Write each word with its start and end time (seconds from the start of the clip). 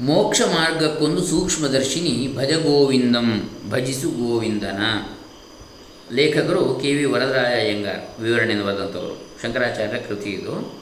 ಮೋಕ್ಷ 0.00 0.42
ಮಾರ್ಗಕ್ಕೊಂದು 0.42 1.24
ಸೂಕ್ಷ್ಮದರ್ಶಿನಿ 1.24 2.36
ಭಜ 2.36 2.52
ಗೋವಿಂದಂ 2.52 3.50
ಭಜಿಸು 3.70 4.08
ಗೋವಿಂದನ. 4.08 5.08
ಲೇಖಕರು 6.12 6.80
ಕೆ 6.82 6.94
ವಿ 6.94 7.04
ವರದರಾಯ 7.04 7.54
ಅಯ್ಯಂಗಾರ್ 7.54 8.22
ವಿವರಣೆಯನ್ನು 8.22 8.66
ಬರೆದಂಥವರು. 8.66 9.26
ಶಂಕರಾಚಾರ್ಯ 9.42 9.98
ಕೃತಿ 9.98 10.30
ಇದು. 10.30 10.78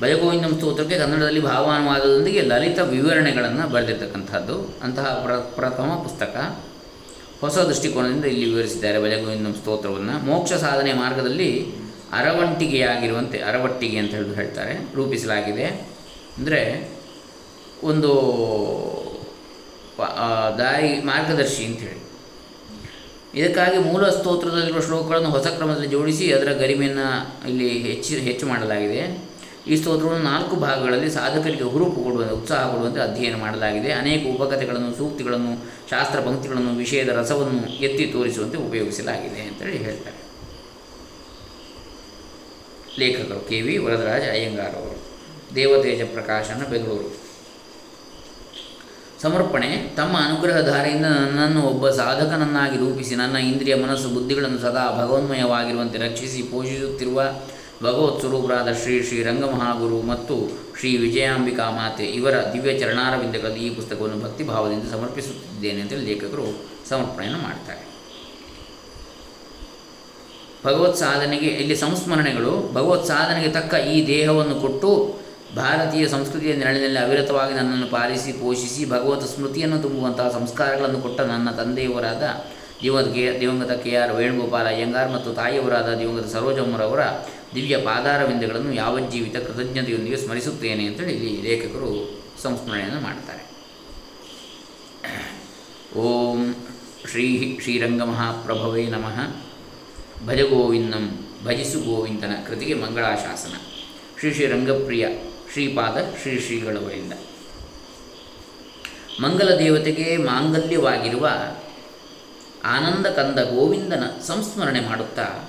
ಭಜಗೋವಿಂದಂ 0.00 0.54
ಸ್ತೋತ್ರಕ್ಕೆ 0.56 0.98
ಕನ್ನಡದಲ್ಲಿ 0.98 1.40
ಭಾವಾನುವಾದದೊಂದಿಗೆ 1.40 2.40
ಲಲಿತ 2.40 2.78
ವಿವರಣೆಗಳನ್ನು 2.78 3.68
ಬರೆದಿರ್ತಕ್ಕಂಥದ್ದು. 3.68 4.74
ಅಂತಹ 4.82 5.02
ಪ್ರ, 5.02 5.32
ಪ್ರಥಮ 5.32 6.00
ಪುಸ್ತಕ. 6.02 6.58
ಹೊಸ 7.40 7.58
ದೃಷ್ಟಿಕೋನದಿಂದ 7.58 8.24
ಇಲ್ಲಿ 8.24 8.54
ವಿವರಿಸಿದ್ದಾರೆ 8.54 9.02
ಭಜಗೋವಿಂದಂ 9.02 9.54
ಸ್ತೋತ್ರವನ್ನು. 9.54 10.26
ಮೋಕ್ಷ 10.26 10.52
ಸಾಧನೆ 10.52 10.92
ಮಾರ್ಗದಲ್ಲಿ 10.92 11.66
ಅರವಂಟಿಗೆಯಾಗಿರುವಂತೆ, 12.12 13.38
ಅರವಟ್ಟಿಗೆ 13.38 13.98
ಅಂತ 13.98 14.10
ಹೇಳಿ 14.10 14.34
ಹೇಳ್ತಾರೆ, 14.34 14.94
ರೂಪಿಸಲಾಗಿದೆ. 14.94 15.64
ಅಂದರೆ 16.38 16.97
ಒಂದು 17.90 18.10
ದಾರಿ 20.58 20.90
ಮಾರ್ಗದರ್ಶಿ 21.10 21.62
ಅಂಥೇಳಿ 21.64 22.00
ಇದಕ್ಕಾಗಿ 23.38 23.78
ಮೂಲ 23.78 24.04
ಸ್ತೋತ್ರದಲ್ಲಿರುವ 24.08 24.80
ಶ್ಲೋಕಗಳನ್ನು 24.80 25.30
ಹೊಸ 25.30 25.46
ಕ್ರಮದಲ್ಲಿ 25.46 25.88
ಜೋಡಿಸಿ 25.88 26.32
ಅದರ 26.32 26.52
ಗರಿಮೆಯನ್ನು 26.52 27.08
ಇಲ್ಲಿ 27.50 27.68
ಹೆಚ್ಚು 27.88 28.14
ಹೆಚ್ಚು 28.28 28.46
ಮಾಡಲಾಗಿದೆ. 28.46 29.00
ಈ 29.66 29.76
ಸ್ತೋತ್ರವನ್ನು 29.76 30.24
ನಾಲ್ಕು 30.24 30.56
ಭಾಗಗಳಲ್ಲಿ 30.56 31.10
ಸಾಧಕರಿಗೆ 31.10 31.66
ಹುರುಪು 31.72 31.98
ಕೊಡುವಂತೆ, 32.04 32.34
ಉತ್ಸಾಹ 32.34 32.62
ಕೊಡುವಂತೆ 32.72 33.00
ಅಧ್ಯಯನ 33.00 33.36
ಮಾಡಲಾಗಿದೆ. 33.36 33.90
ಅನೇಕ 33.92 34.22
ಉಪಕಥೆಗಳನ್ನು, 34.34 34.90
ಸೂಕ್ತಿಗಳನ್ನು, 34.96 35.52
ಶಾಸ್ತ್ರ 35.90 36.20
ಪಂಕ್ತಿಗಳನ್ನು, 36.20 36.72
ವಿಷಯದ 36.74 37.08
ರಸವನ್ನು 37.08 37.66
ಎತ್ತಿ 37.88 38.06
ತೋರಿಸುವಂತೆ 38.14 38.58
ಉಪಯೋಗಿಸಲಾಗಿದೆ 38.58 39.40
ಅಂತೇಳಿ 39.48 39.78
ಹೇಳ್ತಾರೆ. 39.84 40.18
ಲೇಖಕರು 43.00 43.40
ಕೆ 43.48 43.60
ವಿ 43.60 43.78
ವರದರಾಜ 43.78 44.22
ಅಯ್ಯಂಗಾರ್ 44.36 44.76
ಅವರು, 44.82 44.96
ದೇವತೇಜ 45.54 46.02
ಪ್ರಕಾಶನ 46.14 46.62
ಬೆಂಗಳೂರು. 46.74 47.27
ಸಮರ್ಪಣೆ. 49.22 49.94
ತಮ್ಮ 49.96 50.16
ಅನುಗ್ರಹಧಾರೆಯಿಂದ 50.16 51.06
ನನ್ನನ್ನು 51.06 51.62
ಒಬ್ಬ 51.62 51.90
ಸಾಧಕನನ್ನಾಗಿ 51.90 52.76
ರೂಪಿಸಿ, 52.78 53.14
ನನ್ನ 53.14 53.36
ಇಂದ್ರಿಯ 53.36 53.74
ಮನಸ್ಸು 53.74 54.08
ಬುದ್ಧಿಗಳನ್ನು 54.08 54.58
ಸದಾ 54.58 55.04
ಭಗವನ್ಮಯವಾಗಿರುವಂತೆ 55.04 55.98
ರಕ್ಷಿಸಿ 55.98 56.42
ಪೋಷಿಸುತ್ತಿರುವ 56.42 57.22
ಭಗವತ್ 57.82 58.20
ಸ್ವರೂಪರಾದ 58.20 58.72
ಶ್ರೀ 58.72 59.02
ಶ್ರೀ 59.02 59.22
ರಂಗಮಹಾಗುರು 59.22 60.02
ಮತ್ತು 60.02 60.50
ಶ್ರೀ 60.78 60.96
ವಿಜಯಾಂಬಿಕಾ 60.96 61.70
ಮಾತೆ 61.70 62.04
ಇವರ 62.04 62.32
ದಿವ್ಯ 62.52 62.78
ಚರಣಾರವಿಂದಗಳಲ್ಲಿ 62.78 63.66
ಈ 63.66 63.70
ಪುಸ್ತಕವನ್ನು 63.70 64.24
ಭಕ್ತಿಭಾವದಿಂದ 64.24 64.92
ಸಮರ್ಪಿಸುತ್ತಿದ್ದೇನೆ 64.92 65.80
ಅಂತೇಳಿ 65.80 66.14
ಲೇಖಕರು 66.14 66.46
ಸಮರ್ಪಣೆಯನ್ನು 66.88 67.38
ಮಾಡ್ತಾರೆ. 67.38 67.88
ಭಗವತ್ 70.66 70.96
ಸಾಧನೆಗೆ, 70.96 71.46
ಇಲ್ಲಿ 71.46 71.76
ಸಂಸ್ಮರಣೆಗಳು, 71.76 72.72
ಭಗವತ್ 72.72 73.06
ಸಾಧನೆಗೆ 73.06 73.48
ತಕ್ಕ 73.48 73.74
ಈ 73.74 74.06
ದೇಹವನ್ನು 74.06 74.54
ಕೊಟ್ಟು 74.54 75.17
ಭಾರತೀಯ 75.56 76.08
ಸಂಸ್ಕೃತಿಯ 76.08 76.54
ನೆರಳಿನಲ್ಲಿ 76.54 76.98
ಅವಿರತವಾಗಿ 76.98 77.54
ನನ್ನನ್ನು 77.54 77.86
ಪಾಲಿಸಿ, 77.86 78.32
ಪೋಷಿಸಿ 78.32 78.84
ಭಗವತ್ 78.88 79.26
ಸ್ಮೃತಿಯನ್ನು 79.28 79.82
ತುಂಬುವಂತಹ 79.82 80.30
ಸಂಸ್ಕಾರಗಳನ್ನು 80.30 81.00
ಕೊಟ್ಟ 81.00 81.20
ನನ್ನ 81.20 81.50
ತಂದೆಯವರಾದ 81.50 82.22
ದಿವಂಗತ 82.82 83.14
ಕೆ 83.14 83.40
ದಿವಂಗತ 83.40 83.70
ಕೆ 83.70 83.94
ಆರ್ 83.96 84.12
ವೇಣುಗೋಪಾಲ 84.12 84.66
ಅಯ್ಯಂಗಾರ್ 84.66 85.12
ಮತ್ತು 85.12 85.32
ತಾಯಿಯವರಾದ 85.32 85.98
ದಿವಂಗತ 85.98 86.32
ಸರೋಜಮ್ಮರವರ 86.32 87.00
ದಿವ್ಯ 87.54 87.76
ಪಾದಾರವಿಂದಗಳನ್ನು 87.76 88.72
ಯಾವಜ್ಜೀವಿತ 88.72 89.36
ಕೃತಜ್ಞತೆಯೊಂದಿಗೆ 89.36 90.16
ಸ್ಮರಿಸುತ್ತೇನೆ 90.16 90.86
ಅಂತೇಳಿ 90.86 91.12
ಇಲ್ಲಿ 91.12 91.42
ಲೇಖಕರು 91.42 92.20
ಸಂಸ್ಮರಣೆಯನ್ನು 92.42 93.00
ಮಾಡ್ತಾರೆ. 93.00 93.44
ಓಂ 95.98 96.54
ಶ್ರೀ 97.10 97.58
ಶ್ರೀರಂಗಮಹಾಪ್ರಭವೇ 97.62 98.86
ನಮಃ. 98.86 99.18
ಭಜ 100.26 100.40
ಗೋವಿಂದಂ, 100.40 101.26
ಭಜಿಸು 101.44 101.78
ಗೋವಿಂದನ 101.80 102.32
ಕೃತಿಗೆ 102.48 102.74
ಮಂಗಳಾಶಾಸನ. 102.74 103.54
ಶ್ರೀ 104.20 104.34
ಶ್ರೀ 104.34 104.46
ರಂಗಪ್ರಿಯ 104.46 105.08
ಶ್ರೀಪಾದ 105.52 105.96
ಶ್ರೀ 106.22 106.40
ಶ್ರೀಗಳವರಿಂದ. 106.40 107.12
ಮಂಗಲ 109.20 109.56
ದೇವತೆಗೆ 109.58 110.16
ಮಾಂಗಲ್ಯವಾಗಿರುವ 110.16 111.30
ಆನಂದ 112.64 113.06
ಕಂದ 113.06 113.38
ಗೋವಿಂದನ 113.38 114.02
ಸಂಸ್ಮರಣೆ 114.26 114.80
ಮಾಡುತ್ತಾ, 114.80 115.48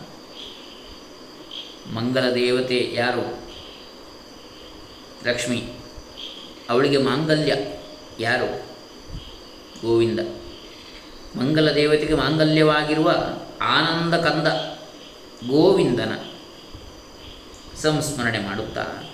ಮಂಗಲ 1.94 2.30
ದೇವತೆ 2.30 2.92
ಯಾರು? 2.94 3.40
ಲಕ್ಷ್ಮಿ. 5.28 5.64
ಅವಳಿಗೆ 6.70 6.98
ಮಾಂಗಲ್ಯ 6.98 7.56
ಯಾರು? 8.20 8.62
ಗೋವಿಂದ. 9.82 10.20
ಮಂಗಲ 11.36 11.72
ದೇವತೆಗೆ 11.72 12.14
ಮಾಂಗಲ್ಯವಾಗಿರುವ 12.14 13.12
ಆನಂದ 13.62 14.14
ಕಂದ 14.14 14.48
ಗೋವಿಂದನ 15.50 16.12
ಸಂಸ್ಮರಣೆ 17.82 18.40
ಮಾಡುತ್ತಾ 18.40 19.09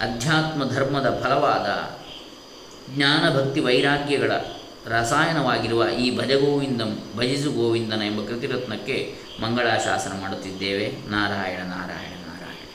ಅಧ್ಯಾತ್ಮ 0.00 0.70
ಧರ್ಮದ 0.70 1.20
ಫಲವಾದ 1.22 1.98
ಜ್ಞಾನ 2.96 3.36
ಭಕ್ತಿ 3.36 3.60
ವೈರಾಗ್ಯಗಳ 3.60 4.32
ರಸಾಯನವಾಗಿರುವ 4.86 5.84
ಈ 5.88 6.16
ಭಜಗೋವಿಂದಂ 6.16 6.98
ಭಜಿಸು 7.16 7.50
ಗೋವಿಂದನ 7.50 8.02
ಎಂಬ 8.02 8.28
ಕೃತಿರತ್ನಕ್ಕೆ 8.28 9.14
ಮಂಗಳಾಶಾಸನ 9.42 10.20
ಮಾಡುತ್ತಿದ್ದೇವೆ. 10.20 10.86
ನಾರಾಯಣ 11.10 11.58
ನಾರಾಯಣ 11.58 12.14
ನಾರಾಯಣ. 12.26 12.66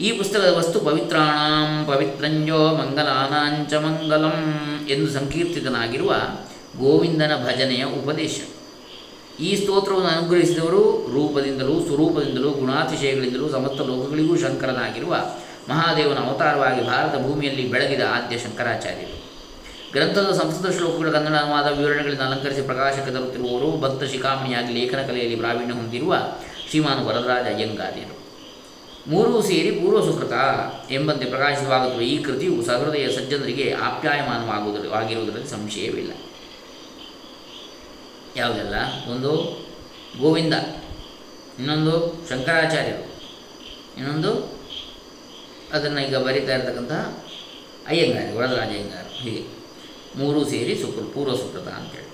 ಈ 0.00 0.18
ಪುಸ್ತಕದ 0.18 0.54
ವಸ್ತು 0.58 0.80
ಪವಿತ್ರಾಣಾಂ 0.80 1.86
ಪವಿತ್ರಂಜೋ 1.86 2.76
ಮಂಗಲಾನಾಂಚ 2.76 3.74
ಮಂಗಲಂ 3.74 4.54
ಎಂದು 4.88 5.10
ಸಂಕೀರ್ತಿತನಾಗಿರುವ 5.10 6.14
ಗೋವಿಂದನ 6.78 7.46
ಭಜನೆಯ 7.46 7.84
ಉಪದೇಶ. 7.84 8.40
ಈ 9.40 9.56
ಸ್ತೋತ್ರವನ್ನು 9.56 10.08
ಅನುಗ್ರಹಿಸಿದವರು 10.08 11.08
ರೂಪದಿಂದಲೂ, 11.12 11.86
ಸ್ವರೂಪದಿಂದಲೂ, 11.86 12.50
ಗುಣಾತಿಶಯಗಳಿಂದಲೂ 12.50 13.48
ಸಮಸ್ತ 13.48 13.80
ಲೋಕಗಳಿಗೂ 13.80 14.36
ಶಂಕರನಾಗಿರುವ 14.36 15.16
ಮಹಾದೇವನ 15.68 16.18
ಅವತಾರವಾಗಿ 16.18 16.86
ಭಾರತ 16.86 17.22
ಭೂಮಿಯಲ್ಲಿ 17.22 17.70
ಬೆಳಗಿದ 17.70 18.00
ಆದ್ಯ 18.10 18.38
ಶಂಕರಾಚಾರ್ಯರು. 18.38 19.22
ಗ್ರಂಥದ 19.92 20.32
ಸಂಸ್ಕೃತ 20.32 20.76
ಶ್ಲೋಕಗಳ 20.76 21.10
ಕನ್ನಡ 21.10 21.38
ಅನುವಾದ 21.38 21.78
ವಿವರಣೆಗಳಿಂದ 21.78 22.20
ಅಲಂಕರಿಸಿ 22.20 22.62
ಪ್ರಕಾಶಕ್ಕೆ 22.62 23.12
ತರುತ್ತಿರುವವರು 23.12 23.80
ಭಕ್ತ 23.80 24.04
ಶಿಖಾಮಣಿಯಾಗಿ 24.04 24.74
ಲೇಖನ 24.74 25.02
ಕಲೆಯಲ್ಲಿ 25.02 25.36
ಪ್ರಾವೀಣ್ಯ 25.36 25.74
ಹೊಂದಿರುವ 25.74 26.16
ಶ್ರೀಮಾನ್ 26.70 27.04
ವರದರಾಜ 27.04 27.44
ಅಯ್ಯಂಗಾರ್ಯರು. 27.44 28.22
ಮೂರೂ 29.10 29.42
ಸೇರಿ 29.42 29.70
ಪೂರ್ವ 29.70 30.00
ಸುಕೃತ 30.00 30.32
ಎಂಬಂತೆ 30.90 31.24
ಪ್ರಕಾಶಿತವಾಗುತ್ತಿರುವ 31.24 32.08
ಈ 32.08 32.22
ಕೃತಿಯು 32.22 32.62
ಸಹೃದಯ 32.62 33.08
ಸಜ್ಜನರಿಗೆ 33.08 33.72
ಆಪ್ಯಾಯಮಾನವಾಗುವುದರ 33.72 34.94
ಆಗಿರುವುದರಲ್ಲಿ 34.94 35.48
ಸಂಶಯವಿಲ್ಲ. 35.48 36.12
ಯಾವುದೆಲ್ಲ? 38.36 38.74
ಒಂದು 39.10 39.30
ಗೋವಿಂದ, 40.20 40.54
ಇನ್ನೊಂದು 41.58 42.26
ಶಂಕರಾಚಾರ್ಯರು, 42.30 43.22
ಇನ್ನೊಂದು 43.98 44.51
ಅದನ್ನು 45.72 46.00
ಈಗ 46.00 46.16
ಬರೀತಾ 46.18 46.54
ಇರತಕ್ಕಂತಹ 46.54 47.02
ಅಯ್ಯಂಗಾರಿ 47.86 48.36
ವರದರಾಜ 48.36 48.68
ಅಯ್ಯಂಗಾರ 48.68 49.06
ಹೀಗೆ. 49.14 49.42
ಮೂರೂ 50.16 50.44
ಸೇರಿ 50.44 50.74
ಸುಕೃ 50.82 51.14
ಪೂರ್ವ 51.14 51.34
ಸುಕೃತ 51.36 51.68
ಅಂತೇಳಿ 51.72 52.08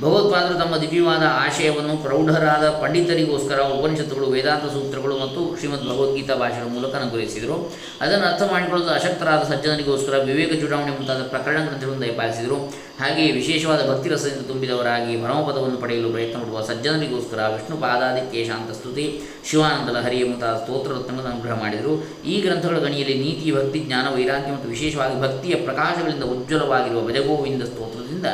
ಭಗವತ್ಪಾದರು 0.00 0.54
ತಮ್ಮ 0.58 0.76
ದಿವ್ಯವಾದ 0.76 1.24
ಆಶಯವನ್ನು 1.46 1.96
ಪ್ರೌಢರಾದ 1.96 2.68
ಪಂಡಿತರಿಗೋಸ್ಕರ 2.70 3.60
ಉಪನಿಷತ್ತುಗಳು, 3.60 4.26
ವೇದಾಂತ 4.26 4.72
ಸೂತ್ರಗಳು 4.72 5.18
ಮತ್ತು 5.18 5.56
ಶ್ರೀಮದ್ 5.58 5.84
ಭಗವದ್ಗೀತಾ 5.88 6.34
ಭಾಷೆಗಳ 6.34 6.68
ಮೂಲಕ 6.68 6.94
ಅನುಗ್ರಹಿಸಿದರು. 6.94 7.72
ಅದನ್ನು 8.00 8.26
ಅರ್ಥ 8.26 8.42
ಮಾಡಿಕೊಳ್ಳಲು 8.52 8.90
ಅಶಕ್ತರಾದ 8.90 9.42
ಸಜ್ಜನರಿಗೋಸ್ಕರ 9.42 10.16
ವಿವೇಕ 10.18 10.60
ಚುಡಾವಣೆ 10.60 10.90
ಮುಂತಾದ 10.90 11.22
ಪ್ರಕರಣ 11.22 11.58
ಗ್ರಂಥಗಳನ್ನು 11.66 12.00
ದಯಪಾಲಿಸಿದರು. 12.00 12.56
ಹಾಗೆಯೇ 13.00 13.32
ವಿಶೇಷವಾದ 13.32 13.90
ಭಕ್ತಿ 13.90 14.08
ರಸದಿಂದ 14.08 14.46
ತುಂಬಿದವರಾಗಿ 14.46 15.16
ಪರಮಪದವನ್ನು 15.16 15.76
ಪಡೆಯಲು 15.76 16.10
ಪ್ರಯತ್ನ 16.10 16.38
ಮಾಡುವ 16.38 16.62
ಸಜ್ಜನರಿಗೋಸ್ಕರ 16.62 17.46
ವಿಷ್ಣು 17.46 17.76
ಪಾದಾದಿ 17.76 18.32
ಕೇಶಾಂತ 18.32 18.70
ಸ್ತುತಿ, 18.70 19.20
ಶಿವಾನಂದ 19.50 19.88
ಲಹರಿಯ 19.88 20.24
ಮುಂತಾದ 20.24 20.56
ಸ್ತೋತ್ರ 20.56 20.90
ರತ್ನಗಳನ್ನು 20.90 21.30
ಅನುಗ್ರಹ 21.30 21.60
ಮಾಡಿದರು. 21.60 21.94
ಈ 22.24 22.40
ಗ್ರಂಥಗಳ 22.40 22.78
ಗಣಿಯಲ್ಲಿ 22.78 23.18
ನೀತಿ, 23.18 23.52
ಭಕ್ತಿ, 23.52 23.78
ಜ್ಞಾನ, 23.78 24.14
ವೈರಾಗ್ಯ 24.14 24.52
ಮತ್ತು 24.52 24.68
ವಿಶೇಷವಾಗಿ 24.68 25.20
ಭಕ್ತಿಯ 25.20 25.54
ಪ್ರಕಾಶಗಳಿಂದ 25.54 26.22
ಉಜ್ವಲವಾಗಿರುವ 26.22 27.08
ಭಜಗೋವಿಂದ 27.08 27.62
ಸ್ತೋತ್ರದಿಂದ 27.62 28.26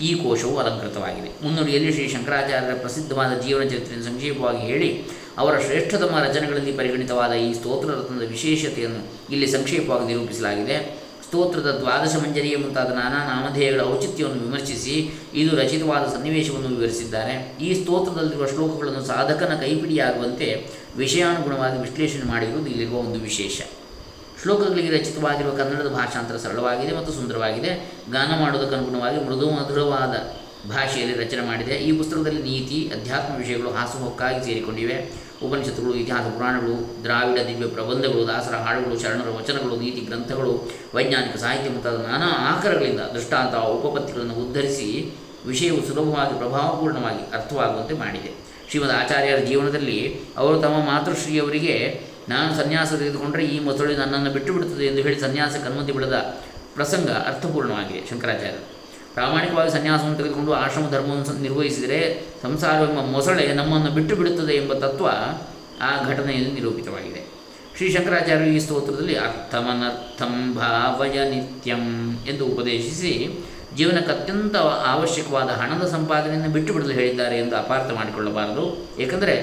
ಈ 0.00 0.14
ಕೋಶವು 0.14 0.56
ಅಲಂಕೃತವಾಗಿದೆ. 0.58 1.30
ಮುನ್ನುಡಿಯಲ್ಲಿ 1.42 1.92
ಶ್ರೀ 1.92 2.08
ಶಂಕರಾಚಾರ್ಯರ 2.08 2.74
ಪ್ರಸಿದ್ಧವಾದ 2.74 3.40
ಜೀವನ 3.40 3.62
ಚರಿತ್ರೆಯನ್ನು 3.62 4.04
ಸಂಕ್ಷೇಪವಾಗಿ 4.04 4.58
ಹೇಳಿ, 4.58 5.04
ಅವರ 5.38 5.60
ಶ್ರೇಷ್ಠತಮ 5.60 6.18
ರಚನೆಗಳಲ್ಲಿ 6.18 6.72
ಪರಿಗಣಿತವಾದ 6.72 7.32
ಈ 7.32 7.54
ಸ್ತೋತ್ರ 7.54 7.90
ರತ್ನದ 7.90 8.28
ವಿಶೇಷತೆಯನ್ನು 8.28 9.32
ಇಲ್ಲಿ 9.32 9.46
ಸಂಕ್ಷೇಪವಾಗಿ 9.46 10.06
ನಿರೂಪಿಸಲಾಗಿದೆ. 10.06 11.06
ಸ್ತೋತ್ರದ 11.26 11.70
ದ್ವಾದಶ 11.80 12.16
ಮಂಜರಿಯ 12.16 12.56
ಮುಂತಾದ 12.56 12.90
ನಾನಾ 12.90 13.34
ನಾಮಧೇಯಗಳ 13.34 13.80
ಔಚಿತ್ಯವನ್ನು 13.80 14.42
ವಿಮರ್ಶಿಸಿ, 14.42 15.10
ಇದು 15.34 15.56
ರಚಿತವಾದ 15.56 16.06
ಸನ್ನಿವೇಶವನ್ನು 16.14 16.68
ವಿವರಿಸಿದ್ದಾರೆ. 16.68 17.56
ಈ 17.60 17.82
ಸ್ತೋತ್ರದಲ್ಲಿರುವ 17.82 18.46
ಶ್ಲೋಕಗಳನ್ನು 18.46 19.04
ಸಾಧಕನ 19.06 19.54
ಕೈಪಿಡಿಯಾಗುವಂತೆ 19.60 20.66
ವಿಷಯಾನುಗುಣವಾಗಿ 20.96 21.80
ವಿಶ್ಲೇಷಣೆ 21.80 22.30
ಮಾಡಿರುವುದು 22.30 22.70
ಇಲ್ಲಿರುವ 22.70 22.96
ಒಂದು 22.96 23.20
ವಿಶೇಷ. 23.20 23.60
ಶ್ಲೋಕಗಳಿಗೆ 24.46 24.90
ರಚಿತವಾಗಿರುವ 24.90 25.56
ಕನ್ನಡದ 25.56 25.88
ಭಾಷಾಂತರ 25.88 26.36
ಸರಳವಾಗಿದೆ 26.36 26.96
ಮತ್ತು 26.96 27.12
ಸುಂದರವಾಗಿದೆ. 27.12 27.92
ಗಾನ 28.12 28.40
ಮಾಡುವುದಕ್ಕೆ 28.40 28.76
ಅನುಗುಣವಾಗಿ 28.76 29.26
ಮೃದು 29.26 29.50
ಮಧುರವಾದ 29.50 30.14
ಭಾಷೆಯಲ್ಲಿ 30.68 31.16
ರಚನೆ 31.16 31.40
ಮಾಡಿದೆ. 31.40 31.74
ಈ 31.74 31.98
ಪುಸ್ತಕದಲ್ಲಿ 31.98 32.42
ನೀತಿ, 32.42 32.92
ಅಧ್ಯಾತ್ಮ 33.00 33.36
ವಿಷಯಗಳು 33.36 33.70
ಹಾಸುಹೊಕ್ಕಾಗಿ 33.70 34.44
ಸೇರಿಕೊಂಡಿವೆ. 34.44 35.12
ಉಪನಿಷತ್ತುಗಳು, 35.46 35.94
ಇತಿಹಾಸ 35.94 36.20
ಪುರಾಣಗಳು, 36.20 37.02
ದ್ರಾವಿಡ 37.02 37.38
ದಿವ್ಯ 37.38 37.66
ಪ್ರಬಂಧಗಳು, 37.66 38.26
ದಾಸರ 38.26 38.54
ಹಾಡುಗಳು 38.54 38.98
ಶರಣರ 38.98 39.28
ವಚನಗಳು, 39.28 39.76
ನೀತಿ 39.76 40.00
ಗ್ರಂಥಗಳು, 40.00 40.70
ವೈಜ್ಞಾನಿಕ 40.94 41.36
ಸಾಹಿತ್ಯ 41.36 41.70
ಮುಂತಾದ 41.70 41.96
ನಾನಾ 41.96 42.26
ಆಕರಗಳಿಂದ 42.26 43.00
ದೃಷ್ಟಾಂತ 43.00 43.54
ಉಪಪತ್ತಿಗಳನ್ನು 43.54 44.34
ಉದ್ಧರಿಸಿ 44.34 45.18
ವಿಷಯವು 45.46 45.86
ಸುಲಭವಾಗಿ, 45.86 46.38
ಪ್ರಭಾವಪೂರ್ಣವಾಗಿ 46.38 47.34
ಅರ್ಥವಾಗುವಂತೆ 47.34 47.94
ಮಾಡಿದೆ. 47.94 48.46
ಶ್ರೀಮದ್ 48.70 48.90
ಆಚಾರ್ಯರ 48.90 49.38
ಜೀವನದಲ್ಲಿ 49.38 50.20
ಅವರು 50.36 50.60
ತಮ್ಮ 50.60 50.74
ಮಾತೃಶ್ರೀಯವರಿಗೆ 50.74 52.05
ನಾನು 52.28 52.56
ಸನ್ಯಾಸ 52.56 52.92
ತೆಗೆದುಕೊಂಡರೆ 52.92 53.44
ಈ 53.44 53.58
ಮೊಸಳೆ 53.58 53.96
ನನ್ನನ್ನು 53.96 54.30
ಬಿಟ್ಟು 54.30 54.52
ಬಿಡುತ್ತದೆ 54.52 54.86
ಎಂದು 54.86 55.02
ಹೇಳಿ 55.02 55.20
ಸನ್ಯಾಸಕ್ಕೆ 55.20 55.68
ಅನುಮತಿ 55.68 55.92
ಬಿಡದ 55.92 56.36
ಪ್ರಸಂಗ 56.74 57.10
ಅರ್ಥಪೂರ್ಣವಾಗಿದೆ 57.10 58.10
ಶಂಕರಾಚಾರ್ಯ 58.10 58.58
ಪ್ರಾಮಾಣಿಕವಾಗಿ 59.14 59.70
ಸನ್ಯಾಸವನ್ನು 59.70 60.16
ತೆಗೆದುಕೊಂಡು 60.16 60.52
ಆಶ್ರಮ 60.52 60.90
ಧರ್ಮವನ್ನು 60.90 61.42
ನಿರ್ವಹಿಸಿದರೆ 61.42 62.26
ಸಂಸಾರವೆಂಬ 62.42 63.00
ಮೊಸಳೆ 63.00 63.54
ನಮ್ಮನ್ನು 63.54 63.90
ಬಿಟ್ಟು 63.90 64.16
ಬಿಡುತ್ತದೆ 64.16 64.52
ಎಂಬ 64.52 64.72
ತತ್ವ 64.72 65.06
ಆ 65.80 66.08
ಘಟನೆಯಲ್ಲಿ 66.08 66.52
ನಿರೂಪಿತವಾಗಿದೆ. 66.52 67.22
ಶ್ರೀ 67.76 67.92
ಶಂಕರಾಚಾರ್ಯರು 67.92 68.50
ಈ 68.50 68.58
ಸ್ತೋತ್ರದಲ್ಲಿ 68.58 69.16
ಅರ್ಥಮನರ್ಥಂ 69.16 70.54
ಭಾವಯ 70.54 71.30
ನಿತ್ಯಂ 71.30 72.14
ಎಂದು 72.28 72.46
ಉಪದೇಶಿಸಿ 72.46 73.12
ಜೀವನಕ್ಕೆ 73.76 74.12
ಅತ್ಯಂತ 74.12 74.56
ಅವಶ್ಯಕವಾದ 74.86 75.48
ಹಣದ 75.48 75.86
ಸಂಪಾದನೆಯನ್ನು 75.86 76.48
ಬಿಟ್ಟು 76.48 76.72
ಬಿಡಲು 76.72 76.92
ಹೇಳಿದ್ದಾರೆ 76.92 77.38
ಎಂದು 77.38 77.56
ಅಪಾರ್ಥ 77.56 77.90
ಮಾಡಿಕೊಳ್ಳಬಾರದು. 77.92 78.86
ಏಕೆಂದರೆ 78.98 79.34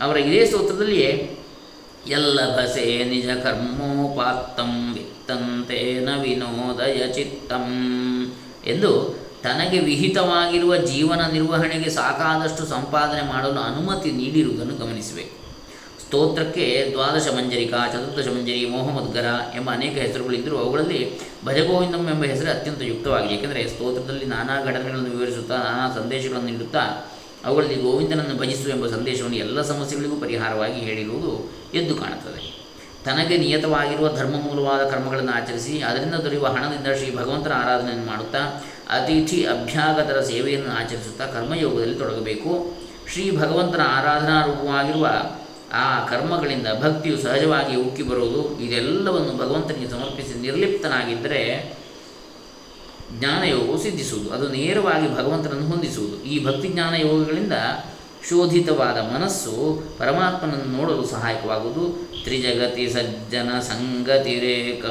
ಅವರ 0.00 0.16
ಇದೇ 0.16 0.46
ಸ್ತೋತ್ರದಲ್ಲಿಯೇ 0.46 1.38
ಎಲ್ಲ 2.06 2.56
ಭಸೆ 2.56 3.04
ನಿಜ 3.04 3.26
ಕರ್ಮೋಪಾತ್ತಂ 3.26 4.94
ವಿತ್ತಂತೇನ 4.94 6.08
ವಿನೋದಯ 6.22 7.12
ಚಿತ್ತಂ. 7.12 7.66
ಎಂದು 8.66 9.22
ತನಗೆ 9.42 9.78
ವಿಹಿತವಾಗಿರುವ 9.78 10.76
ಜೀವನ 10.76 11.26
ನಿರ್ವಹಣೆಗೆ 11.32 11.90
ಸಾಕಾದಷ್ಟು 11.90 12.66
ಸಂಪಾದನೆ 12.66 13.22
ಮಾಡಲು 13.22 13.60
ಅನುಮತಿ 13.60 14.10
ನೀಡಿರುವುದನ್ನು 14.10 14.74
ಗಮನಿಸಬೇಕು 14.74 15.42
ಸ್ತೋತ್ರಕ್ಕೆ 16.00 16.88
ದ್ವಾದಶ 16.90 17.28
ಮಂಜರಿಕಾ, 17.36 17.88
ಚತುರ್ದಶ 17.92 18.28
ಮಂಜರಿ, 18.28 18.66
ಮೋಹಮದ್ಗರ 18.66 19.26
ಎಂಬ 19.56 19.70
ಅನೇಕ 19.70 19.92
ಹೆಸರುಗಳಿದ್ದರೂ 19.92 20.56
ಅವುಗಳಲ್ಲಿ 20.56 21.20
ಭಜಗೋವಿಂದಂ 21.44 22.06
ಎಂಬ 22.06 22.24
ಹೆಸರು 22.24 22.50
ಅತ್ಯಂತ 22.50 22.82
ಯುಕ್ತವಾಗಿದೆ. 22.82 23.34
ಏಕೆಂದರೆ 23.34 23.68
ಸ್ತೋತ್ರದಲ್ಲಿ 23.68 24.24
ನಾನಾ 24.24 24.64
ಘಟನೆಗಳನ್ನು 24.64 25.10
ವಿವರಿಸುತ್ತಾ, 25.10 25.56
ನಾನಾ 25.56 25.94
ಸಂದೇಶಗಳನ್ನು 25.94 26.46
ನೀಡುತ್ತಾ 26.46 27.11
ಅವುಗಳಲ್ಲಿ 27.44 27.78
ಗೋವಿಂದನನ್ನು 27.82 28.34
ಭಜಿಸು 28.40 28.68
ಎಂಬ 28.68 28.86
ಸಂದೇಶವನ್ನು 28.86 29.38
ಎಲ್ಲ 29.38 29.62
ಸಮಸ್ಯೆಗಳಿಗೂ 29.62 30.16
ಪರಿಹಾರವಾಗಿ 30.16 30.80
ಹೇಳಿರುವುದು 30.80 31.32
ಎದ್ದು 31.74 31.94
ಕಾಣುತ್ತದೆ. 31.94 32.42
ತನಗೆ 33.04 33.36
ನಿಯತವಾಗಿರುವ 33.36 34.08
ಧರ್ಮ 34.16 34.36
ಮೂಲವಾದ 34.46 34.82
ಕರ್ಮಗಳನ್ನು 34.90 35.32
ಆಚರಿಸಿ 35.32 35.74
ಅದರಿಂದ 35.80 36.14
ದೊರೆಯುವ 36.14 36.46
ಹಣದಿಂದ 36.46 36.88
ಶ್ರೀ 36.98 37.08
ಭಗವಂತನ 37.16 37.52
ಆರಾಧನೆಯನ್ನು 37.52 38.06
ಮಾಡುತ್ತಾ, 38.06 38.42
ಅತಿಥಿ 38.90 39.38
ಅಭ್ಯಾಗತರ 39.44 40.20
ಸೇವೆಯನ್ನು 40.20 40.70
ಆಚರಿಸುತ್ತಾ 40.80 41.26
ಕರ್ಮಯೋಗದಲ್ಲಿ 41.26 41.94
ತೊಡಗಬೇಕು. 41.94 42.50
ಶ್ರೀ 43.12 43.24
ಭಗವಂತನ 43.36 43.80
ಆರಾಧನಾ 43.80 44.36
ರೂಪವಾಗಿರುವ 44.46 45.06
ಆ 45.72 45.86
ಕರ್ಮಗಳಿಂದ 46.06 46.68
ಭಕ್ತಿಯು 46.82 47.16
ಸಹಜವಾಗಿ 47.16 47.74
ಉಕ್ಕಿ 47.76 48.02
ಬರುವುದು, 48.02 48.40
ಇದೆಲ್ಲವನ್ನು 48.60 49.32
ಭಗವಂತನಿಗೆ 49.38 49.90
ಸಮರ್ಪಿಸಿ 49.90 50.34
ನಿರ್ಲಿಪ್ತನಾಗಿದ್ದರೆ 50.40 51.42
ಜ್ಞಾನಯೋಗವು 53.18 53.82
ಸಿದ್ಧಿಸುವುದು. 53.82 54.30
ಅದು 54.30 54.48
ನೇರವಾಗಿ 54.48 55.16
ಭಗವಂತನನ್ನು 55.16 55.66
ಹೊಂದಿಸುವುದು. 55.66 56.24
ಈ 56.24 56.44
ಭಕ್ತಿ 56.44 56.68
ಜ್ಞಾನ 56.68 56.94
ಯೋಗಗಳಿಂದ 56.94 57.52
ಶೋಧಿತವಾದ 58.28 58.96
ಮನಸ್ಸು 58.98 59.82
ಪರಮಾತ್ಮನನ್ನು 59.98 60.76
ನೋಡಲು 60.76 61.06
ಸಹಾಯಕವಾಗುವುದು. 61.06 62.12
ತ್ರಿಜಗತಿ, 62.24 62.90
ಸಜ್ಜನ 62.90 63.58
ಸಂಗತಿರೇಕ 63.60 64.84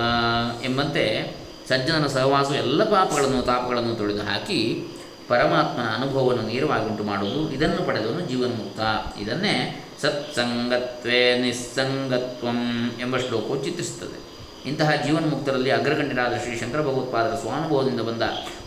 ಎಂಬಂತೆ 0.65 1.35
ಸಜ್ಜನನ 1.69 2.07
ಸಹವಾಸ 2.07 2.51
ಎಲ್ಲ 2.51 2.83
ಪಾಪಗಳನ್ನು, 2.83 3.41
ತಾಪಗಳನ್ನು 3.41 3.95
ತೊಳೆದು 3.95 4.21
ಹಾಕಿ 4.21 4.87
ಪರಮಾತ್ಮನ 5.27 6.03
ಅನುಭವವನ್ನು 6.03 6.47
ನೇರವಾಗಿ 6.47 6.89
ಉಂಟು 6.89 7.03
ಮಾಡುವುದು. 7.03 7.51
ಇದನ್ನು 7.51 7.87
ಪಡೆದವನು 7.87 8.21
ಜೀವನ್ಮುಕ್ತ. 8.21 8.79
ಇದನ್ನೇ 9.21 9.85
ಸತ್ಸಂಗತ್ವೇ 10.01 11.37
ನಿಸ್ಸಂಗತ್ವಂ 11.37 12.91
ಎಂಬ 13.01 13.17
ಶ್ಲೋಕವು 13.17 13.63
ಚಿತ್ರಿಸುತ್ತದೆ. 13.63 14.31
ಇಂತಹ 14.65 14.91
ಜೀವನ್ಮುಕ್ತರಲ್ಲಿ 15.05 15.71
ಅಗ್ರಗಣ್ಯರಾದ 15.71 16.33
ಶ್ರೀ 16.33 16.57
ಶಂಕರ 16.57 16.81
ಭಗವತ್ಪಾದರ 16.81 17.35
ಸ್ವಾನುಭವದಿಂದ 17.35 18.01
ಬಂದ 18.01 18.21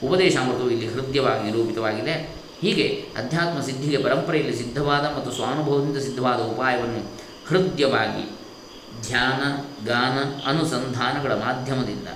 ಉಪದೇಶಾಮೃತವು 0.04 0.70
ಇಲ್ಲಿ 0.70 0.88
ಹೃದಯವಾಗಿ 0.88 1.44
ನಿರೂಪಿತವಾಗಿದೆ. 1.44 2.44
ಹೀಗೆ 2.60 3.08
ಅಧ್ಯಾತ್ಮ 3.16 3.60
ಸಿದ್ಧಿಗೆ 3.60 4.02
ಪರಂಪರೆಯಲ್ಲಿ 4.02 4.56
ಸಿದ್ಧವಾದ 4.56 5.16
ಮತ್ತು 5.16 5.30
ಸ್ವಾನುಭವದಿಂದ 5.32 5.98
ಸಿದ್ಧವಾದ 5.98 6.40
ಉಪಾಯವನ್ನು 6.40 7.12
ಹೃದಯವಾಗಿ 7.48 8.38
ಧ್ಯಾನ, 9.06 9.42
ಗಾನ, 9.86 10.48
ಅನುಸಂಧಾನಗಳ 10.48 11.32
ಮಾಧ್ಯಮದಿಂದ 11.32 12.08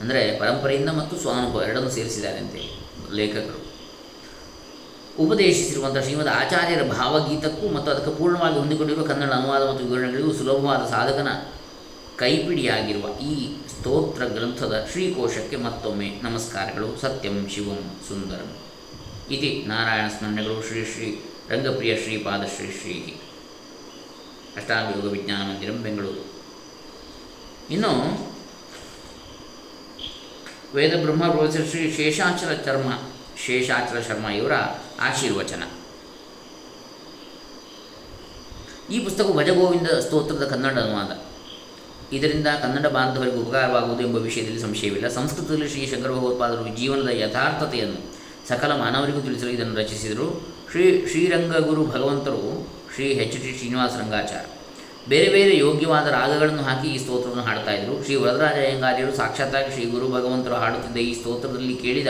ಅಂದರೆ 0.00 0.38
ಪರಂಪರೆಯಿಂದ 0.38 0.88
ಮತ್ತು 0.88 1.16
ಸ್ವಾನುಭವ 1.16 1.62
ಎರಡನ್ನು 1.62 1.90
ಸೇರಿಸಿದಾರಂತೆ 1.90 2.78
ಲೇಖಕರು. 3.12 3.68
ಉಪದೇಶಿಸಿರುವಂಥ 5.24 5.98
ಶ್ರೀಮದ್ 5.98 6.28
ಆಚಾರ್ಯರ 6.28 6.82
ಭಾವಗೀತಕ್ಕೂ 6.82 7.68
ಮತ್ತು 7.68 7.90
ಅದಕ್ಕೆ 7.90 8.18
ಪೂರ್ಣವಾಗಿ 8.18 8.58
ಹೊಂದಿಕೊಂಡಿರುವ 8.58 9.06
ಕನ್ನಡ 9.06 9.32
ಅನುವಾದ 9.32 9.70
ಮತ್ತು 9.70 9.84
ವಿವರಣೆಗಳಿಗೂ 9.84 10.32
ಸುಲಭವಾದ 10.32 10.90
ಸಾಧಕನ 10.90 11.28
ಕೈಪಿಡಿಯಾಗಿರುವ 12.18 13.18
ಈ 13.18 13.56
ಸ್ತೋತ್ರ 13.68 14.24
ಗ್ರಂಥದ 14.24 14.88
ಶ್ರೀಕೋಶಕ್ಕೆ 14.90 15.56
ಮತ್ತೊಮ್ಮೆ 15.56 16.20
ನಮಸ್ಕಾರಗಳು. 16.22 17.00
ಸತ್ಯಂ 17.00 17.48
ಶಿವಂ 17.48 18.00
ಸುಂದರಂ. 18.08 18.56
ಇತಿ 19.30 19.64
ನಾರಾಯಣ 19.66 20.08
ಸ್ಮರಣೆಗಳು. 20.08 20.62
ಶ್ರೀ 20.62 20.84
ಶ್ರೀ 20.84 21.20
ರಂಗಪ್ರಿಯ 21.48 21.96
ಶ್ರೀಪಾದ 21.96 22.44
ಶ್ರೀ 22.44 22.70
ಶ್ರೀ 22.80 23.20
ವಿಜ್ಞಾನ 25.08 25.42
ಮಂದಿರಂ 25.42 25.82
ಬೆಂಗಳೂರು. 25.82 26.24
ಇನ್ನು 27.70 27.92
ವೇದ 30.74 31.02
ಬ್ರಹ್ಮ 31.02 31.28
ಪ್ರೊಫೆಸರ್ 31.28 31.68
ಶ್ರೀ 31.68 31.92
ಶೇಷಾಚಲ 31.92 32.52
ಚರ್ಮ, 32.52 32.92
ಶೇಷಾಚಲ 33.46 34.00
ಶರ್ಮ 34.00 34.26
ಇವರ 34.26 34.52
ಆಶೀರ್ವಚನ. 35.00 35.62
ಈ 38.92 39.04
ಪುಸ್ತಕ 39.04 39.24
ಭಜಗೋವಿಂದ 39.24 39.88
ಸ್ತೋತ್ರದ 39.88 40.46
ಕನ್ನಡ 40.46 40.78
ಅನುವಾದ 40.78 41.27
ಇದರಿಂದ 42.12 42.46
ಕನ್ನಡ 42.62 42.86
ಬಾಂಧವರಿಗೆ 42.86 43.36
ಉಪಕಾರವಾಗುವುದು 43.36 44.02
ಎಂಬ 44.06 44.16
ವಿಷಯದಲ್ಲಿ 44.16 44.60
ಸಂಶಯವಿಲ್ಲ. 44.60 45.08
ಸಂಸ್ಕೃತದಲ್ಲಿ 45.08 45.68
ಶ್ರೀ 45.68 45.86
ಶಂಕರ 45.86 46.10
ಭಗವತ್ಪಾದರು 46.10 46.76
ಜೀವನದ 46.76 47.08
ಯಥಾರ್ಥತೆಯನ್ನು 47.12 48.00
ಸಕಲ 48.48 48.72
ಮಾನವರಿಗೂ 48.72 49.20
ತಿಳಿಸಲು 49.20 49.50
ಇದನ್ನು 49.50 49.74
ರಚಿಸಿದರು. 49.74 50.58
ಶ್ರೀ 50.70 51.06
ಶ್ರೀರಂಗಗುರು 51.06 51.86
ಭಗವಂತರು 51.86 52.68
ಶ್ರೀ 52.94 53.04
ಎಚ್ 53.04 53.32
ಟಿ 53.32 53.58
ಶ್ರೀನಿವಾಸ 53.58 53.90
ರಂಗಾಚಾರ 54.00 54.44
ಬೇರೆ 55.08 55.28
ಬೇರೆ 55.28 55.58
ಯೋಗ್ಯವಾದ 55.58 56.06
ರಾಗಗಳನ್ನು 56.06 56.62
ಹಾಕಿ 56.62 56.88
ಈ 56.88 56.98
ಸ್ತೋತ್ರವನ್ನು 56.98 57.44
ಹಾಡ್ತಾ 57.44 57.72
ಇದ್ದರು. 57.72 58.04
ಶ್ರೀ 58.04 58.14
ವರದರಾಜ 58.14 58.54
ಅಯ್ಯಂಗಾರ್ಯರು 58.54 59.16
ಸಾಕ್ಷಾತ್ತಾಗಿ 59.16 59.72
ಶ್ರೀ 59.72 59.84
ಗುರು 59.84 60.08
ಭಗವಂತರು 60.08 60.54
ಹಾಡುತ್ತಿದ್ದ 60.54 60.96
ಈ 60.96 61.14
ಸ್ತೋತ್ರದಲ್ಲಿ 61.14 61.74
ಕೇಳಿದ 61.74 62.06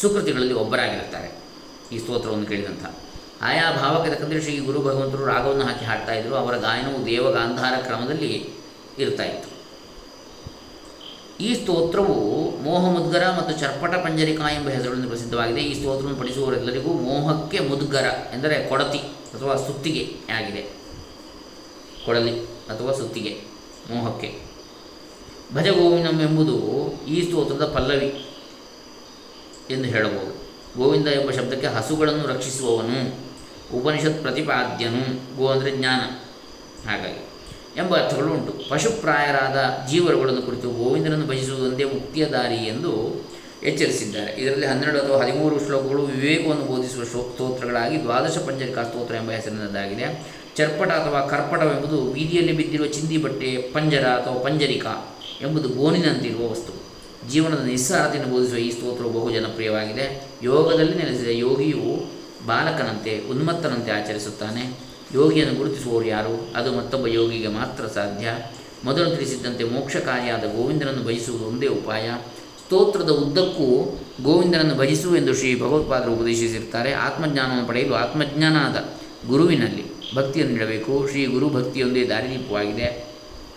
ಸುಕೃತಿಗಳಲ್ಲಿ 0.00 0.54
ಒಬ್ಬರಾಗಿರುತ್ತಾರೆ. 0.54 1.30
ಈ 1.92 1.98
ಸ್ತೋತ್ರವನ್ನು 1.98 2.46
ಕೇಳಿದಂಥ 2.46 2.86
ಆಯಾ 3.42 3.76
ಭಾವಕ್ಕೆ 3.82 4.10
ತಕ್ಕಂತೆ 4.10 4.40
ಶ್ರೀ 4.40 4.58
ಗುರು 4.58 4.80
ಭಗವಂತರು 4.80 5.24
ರಾಗವನ್ನು 5.26 5.64
ಹಾಕಿ 5.64 5.84
ಹಾಡ್ತಾ 5.84 6.36
ಅವರ 6.36 6.56
ಗಾಯನವು 6.56 7.06
ದೇವಗಾಂಧಾರ 7.06 7.74
ಕ್ರಮದಲ್ಲಿ 7.86 8.59
ಇರ್ತಾ 9.00 9.24
ಇತ್ತು 9.24 9.48
ಈ 11.40 11.54
ಸ್ತೋತ್ರವು 11.54 12.16
ಮೋಹ 12.62 12.90
ಮುದ್ಗರ 12.90 13.24
ಮತ್ತು 13.38 13.60
ಚರ್ಪಟ 13.60 13.94
ಪಂಜರಿಕಾ 13.94 14.50
ಎಂಬ 14.50 14.68
ಹೆಸರುಗಳಿಂದ 14.68 15.08
ಪ್ರಸಿದ್ಧವಾಗಿದೆ. 15.08 15.60
ಈ 15.60 15.74
ಸ್ತೋತ್ರವನ್ನು 15.74 16.18
ಪಡಿಸುವವರೆಲ್ಲರಿಗೂ 16.20 16.88
ಮೋಹಕ್ಕೆ 16.88 17.58
ಮುದ್ಗರ 17.58 18.06
ಎಂದರೆ 18.34 18.68
ಕೊಡತಿ 18.68 18.98
ಅಥವಾ 19.34 19.54
ಸುತ್ತಿಗೆ 19.56 20.32
ಆಗಿದೆ. 20.32 20.62
ಕೊಡಲಿ 22.04 22.44
ಅಥವಾ 22.44 22.92
ಸುತ್ತಿಗೆ, 22.92 23.40
ಮೋಹಕ್ಕೆ. 23.90 24.38
ಭಜ 25.54 25.68
ಗೋವಿಂದಂ 25.68 26.20
ಎಂಬುದು 26.20 26.56
ಈ 27.06 27.22
ಸ್ತೋತ್ರದ 27.22 27.72
ಪಲ್ಲವಿ 27.74 28.26
ಎಂದು 29.70 29.88
ಹೇಳಬಹುದು. 29.88 30.32
ಗೋವಿಂದ 30.78 31.08
ಎಂಬ 31.08 31.30
ಶಬ್ದಕ್ಕೆ 31.30 31.66
ಹಸುಗಳನ್ನು 31.66 32.26
ರಕ್ಷಿಸುವವನು, 32.26 32.98
ಉಪನಿಷತ್ 33.76 34.22
ಪ್ರತಿಪಾದ್ಯನು, 34.22 35.36
ಗೋ 35.36 35.46
ಅಂದರೆ 35.48 35.76
ಜ್ಞಾನ. 35.76 36.00
ಹಾಗಾಗಿ 36.88 37.29
ಎಂಬ 37.76 38.04
ಅರ್ಥಗಳು 38.04 38.32
ಉಂಟು. 38.32 38.70
ಪಶುಪ್ರಾಯರಾದ 38.70 39.88
ಜೀವರುಗಳನ್ನು 39.90 40.42
ಕುರಿತು 40.42 40.70
ಗೋವಿಂದನನ್ನು 40.70 41.26
ಭಜಿಸುವುದೊಂದೇ 41.26 41.84
ಮುಕ್ತಿಯ 41.84 42.26
ದಾರಿ 42.26 42.54
ಎಂದು 42.54 43.24
ಎಚ್ಚರಿಸಿದ್ದಾರೆ. 43.62 44.40
ಇದರಲ್ಲಿ 44.40 44.66
ಹನ್ನೆರಡು 44.66 44.98
ಅಥವಾ 45.00 45.22
ಹದಿಮೂರು 45.22 45.64
ಶ್ಲೋಕಗಳು 45.64 46.02
ವಿವೇಕವನ್ನು 46.02 46.64
ಬೋಧಿಸುವ 46.64 47.04
ಶ್ಲೋ 47.04 47.22
ಸ್ತೋತ್ರಗಳಾಗಿ 47.22 48.02
ದ್ವಾದಶ 48.02 48.38
ಪಂಜರಿಕಾ 48.38 48.82
ಸ್ತೋತ್ರ 48.82 49.14
ಎಂಬ 49.14 49.30
ಹೆಸರಿನದ್ದಾಗಿದೆ. 49.30 50.26
ಚರ್ಪಟ 50.56 50.88
ಅಥವಾ 50.88 51.26
ಕರ್ಪಟವೆಂಬುದು 51.26 52.12
ಬೀದಿಯಲ್ಲಿ 52.12 52.52
ಬಿದ್ದಿರುವ 52.52 52.86
ಚಿಂದಿ 52.86 53.16
ಬಟ್ಟೆ, 53.16 53.56
ಪಂಜರ 53.56 54.06
ಅಥವಾ 54.06 54.38
ಪಂಜರಿಕಾ 54.38 55.18
ಎಂಬುದು 55.40 55.68
ಗೋನಿನಂತಿರುವ 55.68 56.50
ವಸ್ತು. 56.50 56.90
ಜೀವನದ 57.30 57.64
ನಿಸ್ಸಾರತೆಯನ್ನು 57.64 58.34
ಬೋಧಿಸುವ 58.34 58.58
ಈ 58.58 58.70
ಸ್ತೋತ್ರವು 58.70 59.10
ಬಹು 59.10 59.30
ಜನಪ್ರಿಯವಾಗಿದೆ. 59.30 60.26
ಯೋಗದಲ್ಲಿ 60.42 60.94
ನೆಲೆಸಿದ 60.94 61.28
ಯೋಗಿಯು 61.28 62.10
ಬಾಲಕನಂತೆ, 62.46 63.22
ಉನ್ಮತ್ತನಂತೆ 63.30 63.92
ಆಚರಿಸುತ್ತಾನೆ. 63.92 64.89
ಯೋಗಿಯನ್ನು 65.14 65.54
ಗುರುತಿಸುವವರು 65.54 66.04
ಯಾರು? 66.04 66.48
ಅದು 66.56 66.72
ಮತ್ತೊಬ್ಬ 66.72 67.06
ಯೋಗಿಗೆ 67.06 67.48
ಮಾತ್ರ 67.48 67.86
ಸಾಧ್ಯ. 67.86 68.28
ಮೊದಲು 68.84 69.16
ತಿಳಿಸಿದ್ದಂತೆ 69.16 69.64
ಮೋಕ್ಷಕಾರಿಯಾದ 69.64 70.40
ಗೋವಿಂದನನ್ನು 70.40 71.02
ಭಜಿಸುವುದು 71.04 71.44
ಒಂದೇ 71.44 71.66
ಉಪಾಯ. 71.66 72.10
ಸ್ತೋತ್ರದ 72.64 73.10
ಉದ್ದಕ್ಕೂ 73.10 73.98
ಗೋವಿಂದನನ್ನು 74.22 74.74
ಭಜಿಸು 74.74 75.16
ಎಂದು 75.16 75.34
ಶ್ರೀ 75.34 75.56
ಭಗವತ್ಪಾದರು 75.56 76.12
ಉಪದೇಶಿಸಿರ್ತಾರೆ. 76.12 76.92
ಆತ್ಮಜ್ಞಾನವನ್ನು 76.92 77.68
ಪಡೆಯಲು 77.68 77.94
ಆತ್ಮಜ್ಞಾನಾದ 77.94 79.00
ಗುರುವಿನಲ್ಲಿ 79.28 80.14
ಭಕ್ತಿಯನ್ನು 80.14 80.54
ನೀಡಬೇಕು. 80.54 81.08
ಶ್ರೀ 81.08 81.26
ಗುರು 81.26 81.48
ಭಕ್ತಿಯೊಂದೇ 81.48 82.06
ದಾರಿದೀಪವಾಗಿದೆ. 82.06 83.10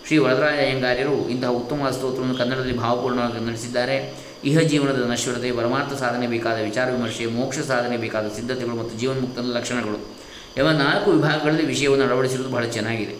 ಶ್ರೀ 0.06 0.18
ವರದರಾಯ 0.18 0.58
ಅಯ್ಯಂಗಾರ್ಯರು 0.58 1.28
ಇಂತಹ 1.28 1.48
ಉತ್ತಮ 1.48 1.90
ಸ್ತೋತ್ರವನ್ನು 1.90 2.34
ಕನ್ನಡದಲ್ಲಿ 2.34 2.76
ಭಾವಪೂರ್ಣವಾಗಿ 2.76 3.46
ನಡೆಸಿದ್ದಾರೆ. 3.46 4.14
ಇಹ 4.44 4.58
ಜೀವನದ 4.58 5.10
ನಶ್ವರತೆ, 5.10 5.52
ಪರಮಾರ್ಥ 5.52 5.94
ಸಾಧನೆ 6.00 6.26
ಬೇಕಾದ 6.26 6.58
ವಿಚಾರ 6.62 6.90
ವಿಮರ್ಶೆ, 6.90 7.26
ಮೋಕ್ಷ 7.26 7.58
ಸಾಧನೆ 7.58 7.96
ಬೇಕಾದ 7.96 8.28
ಸಿದ್ಧತೆಗಳು 8.28 8.76
ಮತ್ತು 8.76 8.98
ಜೀವನ್ಮುಕ್ತದ 8.98 9.56
ಲಕ್ಷಣಗಳು. 9.56 10.23
ಎಂಬ 10.58 10.70
ನಾಲ್ಕು 10.70 11.10
ವಿಭಾಗಗಳಲ್ಲಿ 11.10 11.66
ವಿಷಯವನ್ನು 11.66 12.04
ಅಳವಡಿಸಿರುವುದು 12.04 12.54
ಬಹಳ 12.54 12.64
ಚೆನ್ನಾಗಿದೆ. 12.64 13.14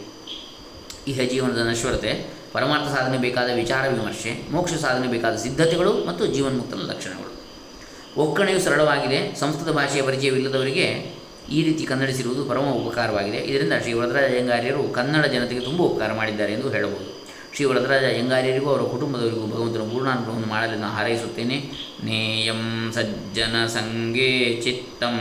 ಇಹ 1.07 1.21
ಜೀವನದ 1.21 1.57
ನಶ್ವರತೆ, 1.57 2.25
ಪರಮಾರ್ಥ 2.53 2.95
ಸಾಧನೆ 2.95 3.17
ಬೇಕಾದ 3.17 3.49
ವಿಚಾರ 3.55 3.87
ವಿಮರ್ಶೆ, 3.87 4.51
ಮೋಕ್ಷ 4.51 4.73
ಸಾಧನೆ 4.73 5.07
ಬೇಕಾದ 5.07 5.35
ಸಿದ್ಧತೆಗಳು 5.35 6.05
ಮತ್ತು 6.05 6.27
ಜೀವನ್ಮುಕ್ತನ 6.27 6.77
ಲಕ್ಷಣಗಳು. 6.77 7.31
ಒಕ್ಕಣೆಯು 8.17 8.59
ಸರಳವಾಗಿದೆ, 8.59 9.35
ಸಂಸ್ಕೃತ 9.39 9.75
ಭಾಷೆಯ 9.75 10.01
ಪರಿಚಯವಿಲ್ಲದವರಿಗೆ 10.01 11.15
ಈ 11.51 11.63
ರೀತಿ 11.63 11.83
ಕನ್ನಡಿಸಿರುವುದು 11.83 12.45
ಪರಮ 12.45 12.61
ಉಪಕಾರವಾಗಿದೆ. 12.61 13.37
ಇದರಿಂದ 13.37 13.73
ಶ್ರೀ 13.81 13.93
ವರದರಾಜ 13.93 14.23
ಅಯ್ಯಂಗಾರ್ಯರು 14.23 14.83
ಕನ್ನಡ 14.83 15.25
ಜನತೆಗೆ 15.25 15.59
ತುಂಬ 15.59 15.81
ಉಪಕಾರ 15.81 16.13
ಮಾಡಿದ್ದಾರೆ 16.13 16.53
ಎಂದು 16.53 16.69
ಹೇಳಬಹುದು. 16.69 17.25
ಶ್ರೀ 17.55 17.65
ವರದರಾಜ 17.65 18.03
ಅಯ್ಯಂಗಾರ್ಯರಿಗೂ 18.03 18.69
ಅವರ 18.69 18.81
ಕುಟುಂಬದವರಿಗೂ 18.81 19.47
ಭಗವಂತನ 19.47 19.79
ಪೂರ್ಣಾನುಭವವನ್ನು 19.79 20.47
ಮಾಡಲು 20.47 20.79
ನಾನು 20.79 20.93
ಹಾರೈಸುತ್ತೇನೆ. 20.93 21.71
ನೇಯಂ 22.03 22.91
ಸಜ್ಜನ 22.93 23.65
ಸಂಗೇ 23.65 24.61
ಚಿತ್ತಂ 24.63 25.17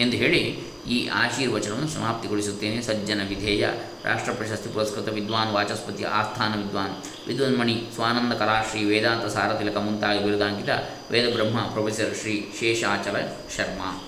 ಎಂದು 0.00 0.16
ಹೇಳಿ 0.16 0.63
ಈ 0.88 1.06
ಆಶೀರ್ವಚನವನ್ನು 1.06 1.88
ಸಮಾಪ್ತಿಗೊಳಿಸುತ್ತೇನೆ. 1.88 2.82
ಸಜ್ಜನ 2.82 3.20
ವಿಧೇಯ 3.28 3.68
ರಾಷ್ಟ್ರ 4.04 4.32
ಪ್ರಶಸ್ತಿ 4.32 4.68
ಪುರಸ್ಕೃತ 4.68 5.08
ವಿದ್ವಾನ್, 5.08 5.52
ವಾಚಸ್ಪತಿ 5.52 6.04
ಆಸ್ಥಾನ 6.04 6.56
ವಿದ್ವಾನ್, 6.56 6.94
ವಿದ್ವನ್ಮಣಿ, 7.28 7.82
ಸ್ವಾನಂದ 7.94 8.32
ಕಲಾಶ್ರೀ 8.32 8.84
ವೇದಾಂತ 8.84 9.26
ಸಾರತಿಲಕ 9.26 9.76
ಮುಂತಾಗಿ 9.76 10.24
ಬಿರುದಾಂಕಿತ 10.24 10.68
ವೇದಬ್ರಹ್ಮ 11.10 11.60
ಪ್ರೊಫೆಸರ್ 11.60 12.16
ಶ್ರೀ 12.16 12.52
ಶೇಷಾಚಲ 12.60 13.16
ಶರ್ಮಾ. 13.56 14.02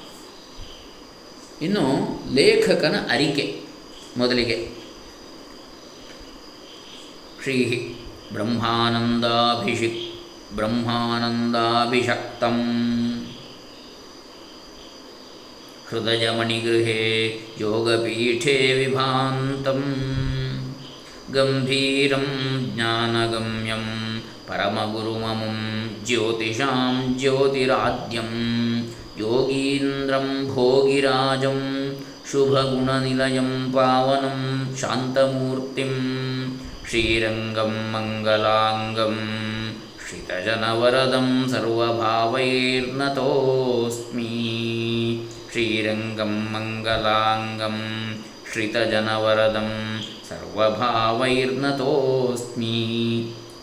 ಇನ್ನು 1.62 2.08
ಲೇಖಕನ 2.34 2.94
ಅರಿಕೆ 3.10 3.62
ಮೊದಲಿಗೆ. 4.16 4.68
ಶ್ರೀ 7.42 7.96
ಬ್ರಹ್ಮಾನಂದಾಭಿಷಿಕ್, 8.32 10.16
ಬ್ರಹ್ಮಾನಂದಾಭಿಷಕ್ತಂ. 10.56 12.56
हृदयमणिगृहे 15.90 17.26
योगपीठे 17.60 18.74
विभान्तं 18.74 19.80
गम्भीरं 21.34 22.26
ज्ञानगम्यं 22.74 23.84
परमगुरुममुं 24.48 25.58
ज्योतिषां 26.06 27.18
ज्योतिराद्यं। 27.18 28.30
योगीन्द्रं 29.20 30.46
भोगिराजं 30.46 31.60
शुभगुणनिलयं 32.32 33.72
पावनं 33.72 34.40
शान्तमूर्तिं। 34.76 35.92
श्रीरङ्गं 36.90 37.72
मङ्गलाङ्गं 37.92 39.16
श्रितजनवरदं 40.06 41.48
सर्वभावैर्नतोऽस्मि 41.48 42.56
ಶ್ರೀರಂಗಂ 45.56 46.32
ಮಂಗಲಾಂಗಂ 46.52 47.76
ಶ್ರಿತಜನವರದಂ 48.52 50.00
ಸರ್ವಭಾವೈರ್ನತೋಸ್ಮಿ 50.28 51.54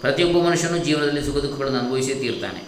ಪ್ರತಿಯೊಬ್ಬ 0.01 0.47
ಮನುಷ್ಯನು 0.47 0.77
ಜೀವನದಲ್ಲಿ 0.77 1.25
ಸುಖ 1.25 1.37
ದುಃಖಗಳನ್ನು 1.37 1.79
ಅನುಭವಿಸೇ 1.79 2.13
ತೀರ್ತಾನೆ. 2.13 2.61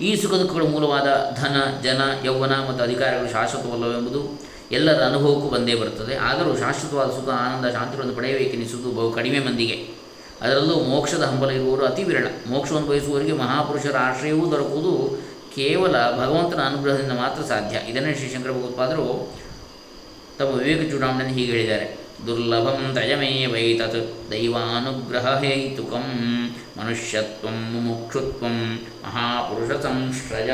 ಈ 0.00 0.16
ಸುಖ 0.16 0.34
ದುಃಖಗಳ 0.34 0.62
ಮೂಲವಾದ 0.62 1.36
ಧನ, 1.40 1.56
ಜನ, 1.82 2.00
ಯೌವನ 2.24 2.52
ಮತ್ತು 2.68 2.84
ಅಧಿಕಾರಗಳು 2.84 3.32
ಶಾಶ್ವತವಲ್ಲವೆಂಬುದು 3.32 4.40
ಎಲ್ಲರ 4.72 5.04
ಅನುಭವಕ್ಕೂ 5.04 5.48
ಬಂದೇ 5.48 5.74
ಬರುತ್ತದೆ. 5.74 6.16
ಆದರೂ 6.16 6.56
ಶಾಶ್ವತವಾದ 6.56 7.08
ಸುಖ, 7.08 7.28
ಆನಂದ, 7.28 7.72
ಶಾಂತಿಗಳನ್ನು 7.72 8.14
ಪಡೆಯಬೇಕೆನಿಸುವುದು 8.14 8.90
ಬಹು 8.90 9.10
ಕಡಿಮೆ 9.10 9.38
ಮಂದಿಗೆ. 9.38 9.88
ಅದರಲ್ಲೂ 10.40 10.74
ಮೋಕ್ಷದ 10.74 11.22
ಹಂಬಲ 11.22 11.50
ಇರುವವರು 11.50 11.86
ಅತಿ 11.86 12.04
ವಿರಳ. 12.04 12.26
ಮೋಕ್ಷವನ್ನು 12.46 12.88
ಬಯಸುವವರಿಗೆ 12.88 13.32
ಮಹಾಪುರುಷರ 13.32 13.96
ಆಶ್ರಯವೂ 14.00 14.50
ದೊರಕುವುದು 14.50 15.27
ಕೇವಲ 15.58 15.96
ಭಗವಂತನ 16.20 16.60
ಅನುಗ್ರಹದಿಂದ 16.62 17.12
ಮಾತ್ರ 17.12 17.42
ಸಾಧ್ಯ. 17.42 17.76
ಇದನ್ನೇ 17.88 18.12
ಶ್ರೀ 18.14 18.28
ಶಂಕರ 18.34 18.50
ಭಗವತ್ಪಾದರು 18.50 19.06
ತಮ್ಮ 20.38 20.50
ವಿವೇಕ 20.58 20.90
ಚೂಡಾಮಣೆಯನ್ನು 20.90 21.36
ಹೀಗೆ 21.38 21.52
ಹೇಳಿದ್ದಾರೆ. 21.52 21.86
ದುರ್ಲಭಂ 22.26 22.80
ತಯಮೇ 22.94 23.30
ವೈ 23.46 23.66
ತತ್ 23.78 24.30
ದೈವಾನುಗ್ರಹ 24.30 25.26
ಹೇತುಕಂ 25.42 26.06
ಮನುಷ್ಯತ್ವ 26.78 27.48
ಮುಕ್ಷುತ್ವ 27.88 28.46
ಮಹಾಪುರುಷ 29.04 29.70
ಸಂಶ್ರಯ 29.82 30.52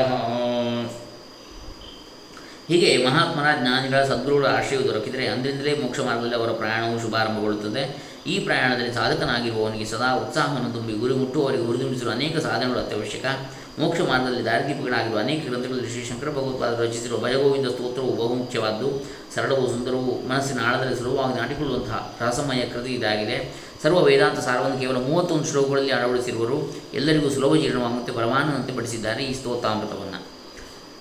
ಹೀಗೆ 2.69 2.91
ಮಹಾತ್ಮರ 3.07 3.49
ಜ್ಞಾನಿಗಳ 3.61 4.01
ಸದ್ಗುರುಗಳ 4.05 4.47
ಆಶ್ರಯವು 4.47 4.85
ದೊರಕಿದರೆ 4.85 5.25
ಅಂದಿನಿಂದಲೇ 5.27 5.73
ಮೋಕ್ಷ 5.83 6.01
ಮಾರ್ಗದಲ್ಲಿ 6.01 6.37
ಅವರ 6.37 6.53
ಪ್ರಯಾಣವು 6.61 7.01
ಶುಭಾರಂಭಗೊಳ್ಳುತ್ತದೆ. 7.01 7.83
ಈ 8.27 8.35
ಪ್ರಯಾಣದಲ್ಲಿ 8.39 8.93
ಸಾಧಕನಾಗಿರುವವನಿಗೆ 8.95 9.85
ಸದಾ 9.85 10.11
ಉತ್ಸಾಹವನ್ನು 10.15 10.71
ತುಂಬಿ 10.73 10.93
ಗುರಿ 10.93 11.15
ಮುಟ್ಟುವವರಿಗೆ 11.15 11.65
ಹುರಿದುಂಬಿಸಲು 11.65 12.11
ಅನೇಕ 12.11 12.37
ಸಾಧನೆಗಳು 12.37 12.79
ಅತ್ಯವಶ್ಯಕ. 12.79 13.27
ಮೋಕ್ಷ 13.79 14.01
ಮಾರ್ಗದಲ್ಲಿ 14.01 14.45
ದಾರಿದೀಪಗಳಾಗಿರುವ 14.45 15.19
ಅನೇಕ 15.19 15.41
ಗ್ರಂಥಗಳಲ್ಲಿ 15.49 15.89
ಶ್ರೀ 15.91 16.03
ಶಂಕರ 16.05 16.29
ಭಗವತ್ಪಾದರು 16.29 16.83
ರಚಿಸಿರುವ 16.83 17.19
ಭಯಗೋವಿಂದ 17.19 17.69
ಸ್ತೋತ್ರವು 17.69 18.11
ಬಹುಮುಖ್ಯವಾದ್ದು 18.17 18.89
ಸರಳವು 19.35 19.65
ಸುಂದರವು 19.69 20.13
ಮನಸ್ಸಿನ 20.29 20.59
ಆಳದಲ್ಲಿ 20.67 20.97
ಸುಲಭವಾಗಿ 20.97 21.35
ನಾಟಿಕೊಳ್ಳುವಂತಹ 21.41 22.17
ರಹಸಮಯ 22.21 22.63
ಕೃತಿ 22.75 22.93
ಇದಾಗಿದೆ. 22.95 23.39
ಸರ್ವ 23.83 24.03
ವೇದಾಂತ 24.03 24.39
ಸಾರವನ್ನು 24.39 24.79
ಕೇವಲ 24.81 24.99
ಮೂವತ್ತೊಂದು 25.09 25.45
ಶ್ಲೋಕಗಳಲ್ಲಿ 25.45 25.91
ಅಳವಡಿಸಿರುವರು. 25.91 26.59
ಎಲ್ಲರಿಗೂ 26.95 27.31
ಸುಲಭ 27.31 27.55
ಜೀರ್ಣವಾಗುವಂತೆ 27.55 28.13
ಪರಮಾನಂದಂತೆ 28.13 28.73
ಪಡಿಸಿದ್ದಾರೆ 28.77 29.25
ಈ 29.25 29.35
ಸ್ತೋತಾಮೃತವನ್ನು. 29.35 30.14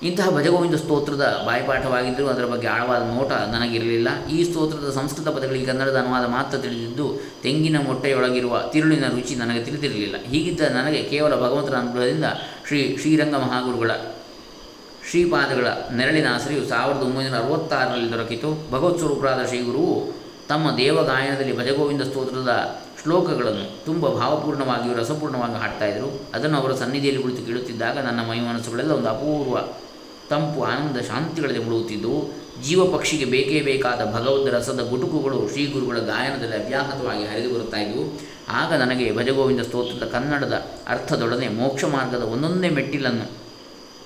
ಇಂತಹ 0.02 0.30
ಭಜಗೋವಿಂದ 0.30 0.74
ಸ್ತೋತ್ರದ 0.74 1.42
ಬಾಯಿಪಾಠವಾಗಿದ್ದರೂ 1.46 2.26
ಅದರ 2.26 2.44
ಬಗ್ಗೆ 2.44 2.66
ಆಳವಾದ 2.66 3.02
ನೋಟ 3.02 3.32
ನನಗಿರಲಿಲ್ಲ. 3.32 4.26
ಈ 4.26 4.44
ಸ್ತೋತ್ರದ 4.44 4.90
ಸಂಸ್ಕೃತ 4.90 5.28
ಪದಗಳಿಗೆ 5.28 5.66
ಕನ್ನಡದ 5.66 5.96
ಅನುವಾದ 5.96 6.24
ಮಾತ್ರ 6.26 6.58
ತಿಳಿದಿದ್ದು, 6.58 7.20
ತೆಂಗಿನ 7.42 7.76
ಮೊಟ್ಟೆಯೊಳಗಿರುವ 7.84 8.62
ತಿರುಳಿನ 8.72 9.04
ರುಚಿ 9.08 9.34
ನನಗೆ 9.34 9.64
ತಿಳಿದಿರಲಿಲ್ಲ. 9.64 10.16
ಹೀಗಿದ್ದ 10.24 10.60
ನನಗೆ 10.60 11.02
ಕೇವಲ 11.02 11.34
ಭಗವಂತನ 11.34 11.76
ಅನುಗ್ರಹದಿಂದ 11.76 12.24
ಶ್ರೀ 12.68 12.96
ಶ್ರೀರಂಗ 13.00 13.34
ಮಹಾಗುರುಗಳ 13.34 13.90
ಶ್ರೀಪಾದಗಳ 15.10 15.66
ನೆರಳಿನ 15.96 16.26
ಆಸರೆಯು 16.34 16.64
ಸಾವಿರದ 16.64 17.02
ಒಂಬೈನೂರ 17.02 17.36
ಅರವತ್ತಾರರಲ್ಲಿ 17.36 18.12
ದೊರಕಿತು. 18.12 18.70
ಭಗವತ್ 18.70 18.98
ಸ್ವರೂಪರಾದ 18.98 19.46
ಶ್ರೀಗುರುವು 19.46 20.14
ತಮ್ಮ 20.48 20.76
ದೇವಗಾಯನದಲ್ಲಿ 20.76 21.56
ಭಜಗೋವಿಂದ 21.58 22.02
ಸ್ತೋತ್ರದ 22.02 22.82
ಶ್ಲೋಕಗಳನ್ನು 23.02 23.84
ತುಂಬ 23.84 24.08
ಭಾವಪೂರ್ಣವಾಗಿಯೂ 24.08 24.96
ರಸಪೂರ್ಣವಾಗಿ 24.96 25.54
ಹಾಡ್ತಾಯಿದ್ರು 25.54 26.28
ಅದನ್ನು 26.34 26.60
ಅವರ 26.60 26.72
ಸನ್ನಿಧಿಯಲ್ಲಿ 26.74 27.22
ಕುಳಿತು 27.22 27.46
ಕೇಳುತ್ತಿದ್ದಾಗ 27.46 27.98
ನನ್ನ 27.98 28.20
ಮೈ 28.20 28.40
ಮನಸ್ಸುಗಳೆಲ್ಲ 28.40 28.92
ಒಂದು 28.92 29.08
ಅಪೂರ್ವ 29.08 29.58
ತಂಪು 30.34 30.62
ಆನಂದ 30.62 31.00
ಶಾಂತಿಗಳಲ್ಲಿ 31.00 31.62
ಮುಳುಗುತ್ತಿದ್ದವು 31.64 32.20
ಜೀವ 32.62 32.96
ಪಕ್ಷಿಗೆ 32.96 33.24
ಬೇಕೇ 33.24 33.60
ಬೇಕಾದ 33.60 34.00
ಭಗವದ್ 34.14 34.50
ರಸದ 34.50 34.80
ಗುಟುಕುಗಳು 34.90 35.38
ಶ್ರೀ 35.48 35.66
ಗುರುಗಳ 35.66 35.98
ಗಾಯನದಲ್ಲಿ 35.98 36.56
ಅವ್ಯಾಹತವಾಗಿ 36.56 37.24
ಹರಿದು 37.24 37.54
ಬರುತ್ತಾ 37.54 37.80
ಇದ್ದವು 37.80 38.04
ಆಗ 38.48 38.74
ನನಗೆ 38.74 39.16
ಭಜಗೋವಿಂದ 39.16 39.60
ಸ್ತೋತ್ರದ 39.60 40.06
ಕನ್ನಡದ 40.06 40.66
ಅರ್ಥದೊಡನೆ 40.88 41.48
ಮೋಕ್ಷ 41.48 41.84
ಮಾರ್ಗದ 41.84 42.22
ಒಂದೊಂದೇ 42.22 42.68
ಮೆಟ್ಟಿಲನ್ನು 42.68 43.26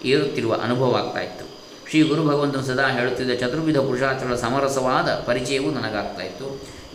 ಏರುತ್ತಿರುವ 0.05 0.55
ಅನುಭವ 0.65 0.97
ಆಗ್ತಾ 0.97 1.21
ಇತ್ತು. 1.21 1.45
ಶ್ರೀ 1.91 2.03
ಗುರು 2.03 2.23
ಭಗವಂತನು 2.23 2.63
ಸದಾ 2.63 2.87
ಹೇಳುತ್ತಿದ್ದ 2.89 3.33
ಚತುರ್ವಿಧ 3.41 3.79
ಪುರುಷಾರ್ಥಗಳ 3.79 4.35
ಸಮರಸವಾದ 4.35 5.25
ಪರಿಚಯವೂ 5.27 5.71
ನನಗಾಗ್ತಾ 5.71 6.23
ಇತ್ತು. 6.23 6.47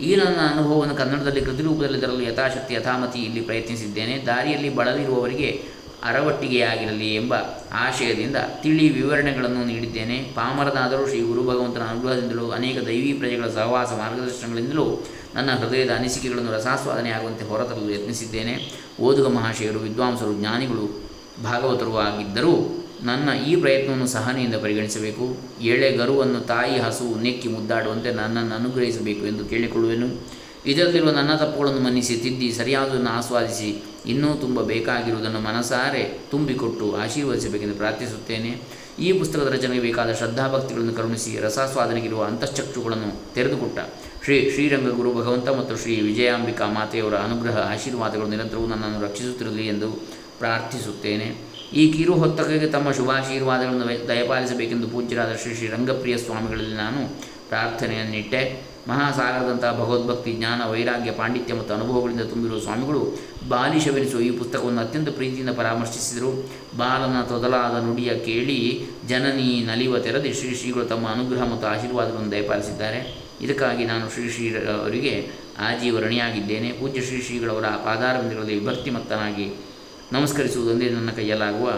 ಈ 0.02 0.16
ನನ್ನ 0.16 0.38
ಅನುಭವವನ್ನು 0.54 0.94
ಕನ್ನಡದಲ್ಲಿ 0.94 1.40
ಕೃತಿರೂಪದಲ್ಲಿ 1.40 2.00
ತರಲು 2.00 2.22
ಯಥಾಶಕ್ತಿ, 2.22 2.74
ಯಥಾಮತಿ 2.74 3.18
ಇಲ್ಲಿ 3.18 3.40
ಪ್ರಯತ್ನಿಸಿದ್ದೇನೆ. 3.40 4.14
ದಾರಿಯಲ್ಲಿ 4.26 4.74
ಬಳಲಿರುವವರಿಗೆ 4.74 5.62
ಅರವಟ್ಟಿಗೆಯಾಗಿರಲಿ 6.04 7.14
ಎಂಬ 7.14 7.34
ಆಶಯದಿಂದ 7.72 8.36
ತಿಳಿ 8.62 8.88
ವಿವರಣೆಗಳನ್ನು 8.88 9.64
ನೀಡಿದ್ದೇನೆ. 9.64 10.16
ಪಾಮರನಾದರೂ 10.34 11.06
ಶ್ರೀ 11.06 11.20
ಗುರು 11.20 11.42
ಭಗವಂತನ 11.42 11.80
ಅನುಗ್ರಹದಿಂದಲೂ 11.80 12.50
ಅನೇಕ 12.50 12.78
ದೈವಿ 12.86 13.12
ಪ್ರಜೆಗಳ 13.12 13.46
ಸಹವಾಸ 13.46 13.88
ಮಾರ್ಗದರ್ಶನಗಳಿಂದಲೂ 13.88 15.06
ನನ್ನ 15.34 15.50
ಹೃದಯದ 15.50 15.90
ಅನಿಸಿಕೆಗಳನ್ನು 15.90 16.52
ರಸಾಸ್ವಾದನೆಯಾಗುವಂತೆ 16.52 17.44
ಹೊರತರಲು 17.48 17.90
ಯತ್ನಿಸಿದ್ದೇನೆ. 17.90 18.72
ಓದುಗ 19.00 19.26
ಮಹಾಶಯರು, 19.26 19.78
ವಿದ್ವಾಂಸರು, 19.78 20.34
ಜ್ಞಾನಿಗಳು 20.34 21.10
ಭಾಗವತರು 21.44 21.98
ಆಗಿದ್ದರೂ 21.98 22.84
ನನ್ನ 23.02 23.28
ಈ 23.46 23.56
ಪ್ರಯತ್ನವನ್ನು 23.56 24.06
ಸಹನೆಯಿಂದ 24.06 24.54
ಪರಿಗಣಿಸಬೇಕು. 24.54 25.36
ಎಳೆ 25.62 25.92
ಗರುವನ್ನು 25.92 26.40
ತಾಯಿ 26.40 26.78
ಹಸು 26.78 27.20
ನೆಕ್ಕಿ 27.20 27.48
ಮುದ್ದಾಡುವಂತೆ 27.48 28.10
ನನ್ನನ್ನು 28.10 28.54
ಅನುಗ್ರಹಿಸಬೇಕು 28.54 29.26
ಎಂದು 29.26 29.44
ಕೇಳಿಕೊಳ್ಳುವೆನು. 29.44 30.26
ಇದರಲ್ಲಿರುವ 30.66 31.10
ನನ್ನ 31.10 31.34
ತಪ್ಪುಗಳನ್ನು 31.34 31.80
ಮನ್ನಿಸಿ 31.80 32.16
ತಿದ್ದಿ 32.16 32.52
ಸರಿಯಾದನ್ನು 32.52 33.10
ಆಸ್ವಾದಿಸಿ 33.10 33.82
ಇನ್ನೂ 34.06 34.34
ತುಂಬ 34.34 34.62
ಬೇಕಾಗಿರುವುದನ್ನು 34.62 35.40
ಮನಸಾರೆ 35.40 36.18
ತುಂಬಿಕೊಟ್ಟು 36.30 36.96
ಆಶೀರ್ವದಿಸಬೇಕೆಂದು 36.96 37.74
ಪ್ರಾರ್ಥಿಸುತ್ತೇನೆ. 37.74 38.62
ಈ 38.98 39.12
ಪುಸ್ತಕದ 39.12 39.52
ರಚನೆಗೆ 39.52 39.82
ಬೇಕಾದ 39.82 40.12
ಶ್ರದ್ಧಾಭಕ್ತಿಗಳನ್ನು 40.12 40.94
ಕರುಣಿಸಿ 40.94 41.40
ರಸಾಸ್ವಾದನೆಗಿರುವ 41.40 42.24
ಅಂತಶ್ಚಕ್ಷುಗಳನ್ನು 42.24 43.34
ತೆರೆದುಕೊಟ್ಟ 43.34 43.78
ಶ್ರೀ 44.24 44.50
ಶ್ರೀರಂಗ 44.50 44.90
ಗುರು 44.90 45.14
ಭಗವಂತ 45.14 45.48
ಮತ್ತು 45.48 45.76
ಶ್ರೀ 45.76 46.00
ವಿಜಯಾಂಬಿಕಾ 46.00 46.66
ಮಾತೆಯವರ 46.66 47.14
ಅನುಗ್ರಹ 47.14 47.56
ಆಶೀರ್ವಾದಗಳು 47.72 48.28
ನಿರಂತರವೂ 48.28 48.66
ನನ್ನನ್ನು 48.66 49.00
ರಕ್ಷಿಸುತ್ತಿರಲಿ 49.02 49.66
ಎಂದು 49.66 49.90
ಪ್ರಾರ್ಥಿಸುತ್ತೇನೆ. 50.38 51.36
ಈ 51.72 51.92
ಕಿರು 51.92 52.14
ಹೊತ್ತಕ್ಕೆ 52.14 52.66
ತಮ್ಮ 52.66 52.92
ಶುಭಾಶೀರ್ವಾದಗಳನ್ನು 52.92 54.08
ದಯಪಾಲಿಸಬೇಕೆಂದು 54.08 54.88
ಪೂಜ್ಯರಾದ 54.88 55.32
ಶ್ರೀ 55.34 55.54
ಶ್ರೀ 55.54 55.68
ರಂಗಪ್ರಿಯ 55.68 56.16
ಸ್ವಾಮಿಗಳಲ್ಲಿ 56.18 56.76
ನಾನು 56.76 57.08
ಪ್ರಾರ್ಥನೆಯನ್ನಿಟ್ಟೆ. 57.48 58.62
ಮಹಾಸಾಗರದಂತಹ 58.88 59.72
ಭಗವದ್ಭಕ್ತಿ, 59.72 60.32
ಜ್ಞಾನ, 60.32 60.70
ವೈರಾಗ್ಯ, 60.70 61.10
ಪಾಂಡಿತ್ಯ 61.10 61.54
ಮತ್ತು 61.54 61.74
ಅನುಭವಗಳಿಂದ 61.74 62.20
ತುಂಬಿರುವ 62.20 62.60
ಸ್ವಾಮಿಗಳು 62.60 63.18
ಬಾಲಿಶವೆನಿಸುವ 63.48 64.20
ಈ 64.20 64.30
ಪುಸ್ತಕವನ್ನು 64.30 64.80
ಅತ್ಯಂತ 64.80 65.08
ಪ್ರೀತಿಯಿಂದ 65.08 65.50
ಪರಾಮರ್ಶಿಸಿದರು. 65.50 66.50
ಬಾಲನ 66.76 67.22
ತೊದಲಾದ 67.22 67.84
ನುಡಿಯ 67.84 68.18
ಕೇಳಿ 68.18 68.86
ಜನನಿ 69.08 69.60
ನಲಿವ 69.60 69.98
ತೆರದಿ 69.98 70.32
ಶ್ರೀ 70.32 70.54
ಶ್ರೀಗಳು 70.54 70.84
ತಮ್ಮ 70.84 71.08
ಅನುಗ್ರಹ 71.08 71.42
ಮತ್ತು 71.42 71.66
ಆಶೀರ್ವಾದವನ್ನು 71.66 72.30
ದಯಪಾಲಿಸಿದ್ದಾರೆ. 72.30 73.24
ಇದಕ್ಕಾಗಿ 73.40 73.84
ನಾನು 73.84 74.10
ಶ್ರೀ 74.10 74.30
ಶ್ರೀ 74.30 74.54
ಅವರಿಗೆ 74.54 75.30
ಆಜೀವರಣಿಯಾಗಿದ್ದೇನೆ. 75.58 76.72
ಪೂಜ್ಯ 76.72 77.00
ಶ್ರೀ 77.00 77.22
ಶ್ರೀಗಳವರ 77.22 77.66
ಪಾದಾರವಿಂದಗಳಲ್ಲಿ 77.66 78.58
ವಿಭಕ್ತಿಮತ್ತನಾಗಿ 78.58 79.64
ನಮಸ್ಕರಿಸುವುದೊಂದೇ 80.12 80.88
ನನ್ನ 80.88 81.10
ಕೈಯಲ್ಲಾಗುವ 81.10 81.72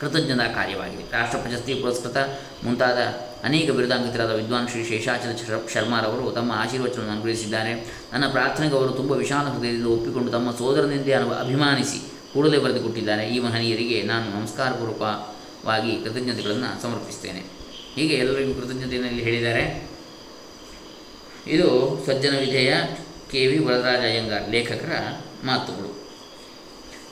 ಕೃತಜ್ಞತಾ 0.00 0.46
ಕಾರ್ಯವಾಗಿದೆ. 0.46 1.02
ರಾಷ್ಟ್ರ 1.12 1.38
ಪ್ರಶಸ್ತಿ 1.38 1.74
ಪುರಸ್ಕೃತ 1.74 2.16
ಮುಂತಾದ 2.64 3.27
ಅನೇಕ 3.44 3.70
ಬಿರುದಾಂಕಿತರಾದ 3.70 4.30
ವಿದ್ವಾನ್ 4.30 4.68
ಶ್ರೀ 4.68 4.84
ಶೇಷಾಚಲ 4.84 5.30
ಶರ್ಮಾರವರು 5.74 6.30
ತಮ್ಮ 6.30 6.52
ಆಶೀರ್ವಚನವನ್ನು 6.56 7.12
ಅನುಗ್ರಹಿಸಿದ್ದಾರೆ. 7.12 7.86
ನನ್ನ 8.12 8.28
ಪ್ರಾರ್ಥನೆಗೆ 8.28 8.74
ಅವರು 8.74 8.92
ತುಂಬ 8.92 9.12
ವಿಶಾಲ 9.12 9.46
ಹೃದಯದಿಂದ 9.46 9.86
ಒಪ್ಪಿಕೊಂಡು 9.86 10.30
ತಮ್ಮ 10.30 10.50
ಸೋದರನಿಂದೇ 10.50 11.12
ಅನು, 11.12 11.30
ಅಭಿಮಾನಿಸಿ 11.30 11.98
ಕೂಡಲೇ 12.34 12.58
ಬರೆದುಕೊಟ್ಟಿದ್ದಾರೆ 12.58 13.28
ಈ 13.28 13.38
ಮಹನೀಯರಿಗೆ 13.38 14.02
ನಾನು 14.02 14.40
ನಮಸ್ಕಾರಪೂರ್ವಕವಾಗಿ 14.40 16.04
ಕೃತಜ್ಞತೆಗಳನ್ನು 16.04 16.82
ಸಮರ್ಪಿಸ್ತೇನೆ 16.82 17.38
ಹೀಗೆ 17.94 18.14
ಎಲ್ಲರಿಗೂ 18.14 18.54
ಕೃತಜ್ಞತೆಯಲ್ಲಿ 18.54 19.22
ಹೇಳಿದ್ದಾರೆ. 19.22 19.90
ಇದು 21.46 22.02
ಸಜ್ಜನ 22.06 22.38
ವಿಧೇಯ 22.38 22.74
ಕೆ 23.32 23.46
ವಿ 23.46 23.58
ವರದರಾಜ 23.58 24.00
ಅಯ್ಯಂಗಾರ್ 24.00 24.50
ಲೇಖಕರ 24.50 24.92
ಮಾತುಗಳು. 25.44 26.08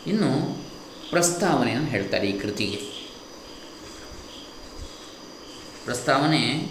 ಇನ್ನು 0.07 0.59
ಪ್ರಸ್ತಾವನೆಯನ್ನು 1.11 1.87
ಹೇಳ್ತಾರೆ 1.87 2.29
ಈ 2.29 2.39
ಕೃತಿಗೆ. 2.39 2.96
ಪ್ರಸ್ತಾವನೆ 5.87 6.69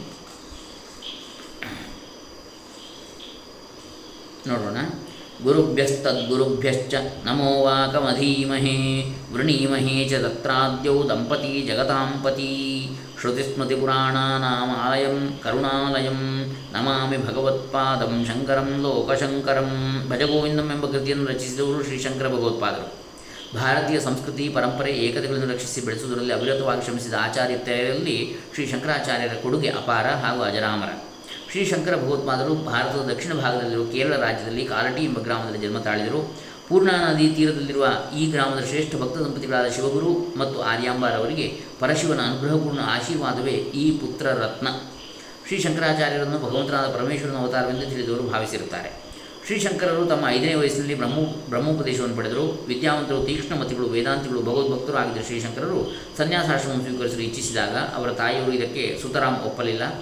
ನೋಡೋಣ. 4.47 4.77
ಗುರುಭ್ಯಸ್ತದ್ಗುರುಭ್ಯಶ್ಚ 5.43 6.95
ನಮೋ 7.23 7.63
ವಾಕಮಧೀಮಹೇ, 7.63 9.13
ವೃಣೀಮಹೇ 9.31 10.09
ಚ 10.09 10.13
ತತ್ರಾದ್ಯೌ 10.13 11.09
ದಂಪತಿ 11.09 11.61
ಜಗತಾಂಪತಿ. 11.61 12.89
ಶ್ರುತಿಸ್ಮೃತಿಪುರಾಣಾನಾಮಾಲಯಂ, 13.21 15.39
ಕರುಣಾಲಯಂ, 15.43 16.53
ನಮಾಮಿ 16.73 17.17
ಭಗವತ್ಪಾದಂ, 17.17 18.25
ಶಂಕರಂ, 18.25 18.81
ಲೋಕಶಂಕರಂ 18.81 20.05
ಭಜಗೋವಿಂದಂ 20.09 20.71
ಎಂಬ 20.71 20.85
ಕೃತಿಯನ್ನು 20.85 21.25
ರಚಿಸಿದವರು 21.25 21.83
ಶ್ರೀ 21.83 21.99
ಶಂಕರ 21.99 22.27
ಭಗವತ್ಪಾದರು. 22.27 23.04
ಭಾರತೀಯ 23.61 23.99
ಸಂಸ್ಕೃತಿ 23.99 24.49
ಪರಂಪರೆ 24.49 24.91
ಏಕತೆಗಳನ್ನು 24.91 25.47
ರಕ್ಷಿಸಿ 25.53 25.81
ಬೆಳೆಸುವುದರಲ್ಲಿ 25.81 26.33
ಅವಿರತವಾಗಿ 26.33 26.81
ಶ್ರಮಿಸಿದ 26.85 27.13
ಆಚಾರ್ಯತೆಯಲ್ಲಿ 27.21 28.17
ಶ್ರೀ 28.53 28.65
ಶಂಕರಾಚಾರ್ಯರ 28.65 29.33
ಕೊಡುಗೆ 29.43 29.69
ಅಪಾರ 29.69 30.07
ಹಾಗೂ 30.23 30.41
ಅಜರಾಮರ. 30.41 30.91
ಶ್ರೀ 31.51 31.65
ಶಂಕರ 31.65 31.95
ಭಗವತ್ಪಾದರು 31.95 32.53
ಭಾರತದ 32.55 33.03
ದಕ್ಷಿಣ 33.11 33.33
ಭಾಗದಲ್ಲಿರುವ 33.33 33.85
ಕೇರಳ 33.91 34.15
ರಾಜ್ಯದಲ್ಲಿ 34.17 34.65
ಕಾಲಟಿ 34.65 35.03
ಎಂಬ 35.03 35.19
ಗ್ರಾಮದಲ್ಲಿ 35.19 35.67
ಜನ್ಮ 35.67 35.79
ತಾಳಿದರು. 35.79 36.21
ಪೂರ್ಣಾ 36.69 36.93
ನದಿ 37.11 37.27
ತೀರದಲ್ಲಿರುವ 37.29 37.87
ಈ 38.17 38.31
ಗ್ರಾಮದ 38.31 38.61
ಶ್ರೇಷ್ಠ 38.65 38.95
ಭಕ್ತ 38.95 39.17
ದಂಪತಿಗಳಾದ 39.17 39.67
ಶಿವಗುರು 39.69 40.11
ಮತ್ತು 40.37 40.61
ಆರ್ಯಾಂಬಾರವರಿಗೆ 40.61 41.47
ಪರಶಿವನ 41.79 42.19
ಅನುಗ್ರಹಪೂರ್ಣ 42.19 42.79
ಆಶೀರ್ವಾದವೇ 42.79 43.51
ಈ 43.51 43.85
ಪುತ್ರ 43.97 44.25
ರತ್ನ 44.43 44.67
ಶ್ರೀ 45.47 45.57
ಶಂಕರಾಚಾರ್ಯರನ್ನು 45.59 46.39
ಭಗವಂತನಾದ 46.39 46.87
ಪರಮೇಶ್ವರನ 46.95 47.37
ಅವತಾರವೆಂದು 47.37 47.85
ತಿಳಿದವರು 47.89 48.23
ಭಾವಿಸಿರುತ್ತಾರೆ. 48.23 49.04
ಶ್ರೀಶಂಕರರು 49.45 50.05
ತಮ್ಮ 50.05 50.29
ಐದನೇ 50.29 50.53
ವಯಸ್ಸಿನಲ್ಲಿ 50.53 50.95
ಬ್ರಹ್ಮ, 50.95 51.21
ಬ್ರಹ್ಮೋಪದೇಶವನ್ನು 51.49 52.15
ಪಡೆದರು. 52.15 52.65
ವಿದ್ಯಾವಂತರು, 52.67 53.23
ತೀಕ್ಷ್ಣಮತಿಗಳು, 53.23 53.87
ವೇದಾಂತಿಗಳು, 53.87 54.41
ಭಗವದ್ಭಕ್ತರು 54.41 54.97
ಆಗಿದ್ದ 54.97 55.25
ಶ್ರೀಶಂಕರರು 55.25 55.95
ಸನ್ಯಾಸಾಶ್ರಮವನ್ನು 56.17 56.83
ಸ್ವೀಕರಿಸಲು 56.83 57.19
ಇಚ್ಛಿಸಿದಾಗ 57.19 57.69
ಅವರ 57.69 58.11
ತಾಯಿಯವರು 58.11 58.53
ಇದಕ್ಕೆ 58.53 58.99
ಸುತರಾಮ್ 59.01 59.41
ಒಪ್ಪಲಿಲ್ಲ. 59.41 60.01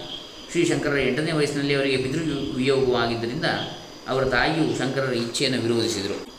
ಶ್ರೀಶಂಕರರ 0.51 0.97
ಎಂಟನೇ 0.97 1.31
ವಯಸ್ಸಿನಲ್ಲಿ 1.31 1.75
ಅವರಿಗೆ 1.75 1.97
ಪಿತೃ 1.97 2.19
ವಿಯೋಗವಾಗಿದ್ದರಿಂದ 2.55 3.45
ಅವರ 4.07 4.23
ತಾಯಿಯು 4.23 4.77
ಶಂಕರರ 4.77 5.13
ಇಚ್ಛೆಯನ್ನು 5.13 5.61
ವಿರೋಧಿಸಿದರು. 5.61 6.33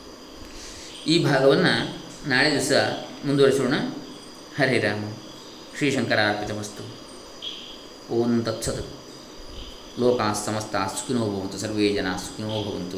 ಈ 1.07 1.23
ಭಾಗವನ್ನು 1.23 1.97
ನಾಳೆ 2.29 2.51
ದಿವಸ 2.51 2.71
ಮುಂದುವರಿಸೋಣ. 3.25 3.73
ಹರೇ 4.59 4.79
ರಾಮ. 4.79 5.13
ಶ್ರೀಶಂಕರ 5.77 6.19
ಅರ್ಪಿತಮಸ್ತು. 6.29 6.83
ಓಂ 8.13 8.43
ತತ್ಸತ್. 8.43 9.04
ಲೋಕಾಃ 9.99 10.33
ಸಮಸ್ತ 10.33 10.75
ಸುಖಿನೋ 10.75 11.19
ಭವಂತು 11.19 11.57
ಸರ್ವೇ 11.57 11.93
ಜನಾಃ 11.93 12.17
ಸುಖಿನೋ 12.17 12.47
ಭವಂತು. 12.47 12.97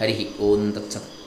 ಹರಿ 0.00 0.38
ಓಂ 0.40 0.72
ತತ್ಸತ್. 0.72 1.17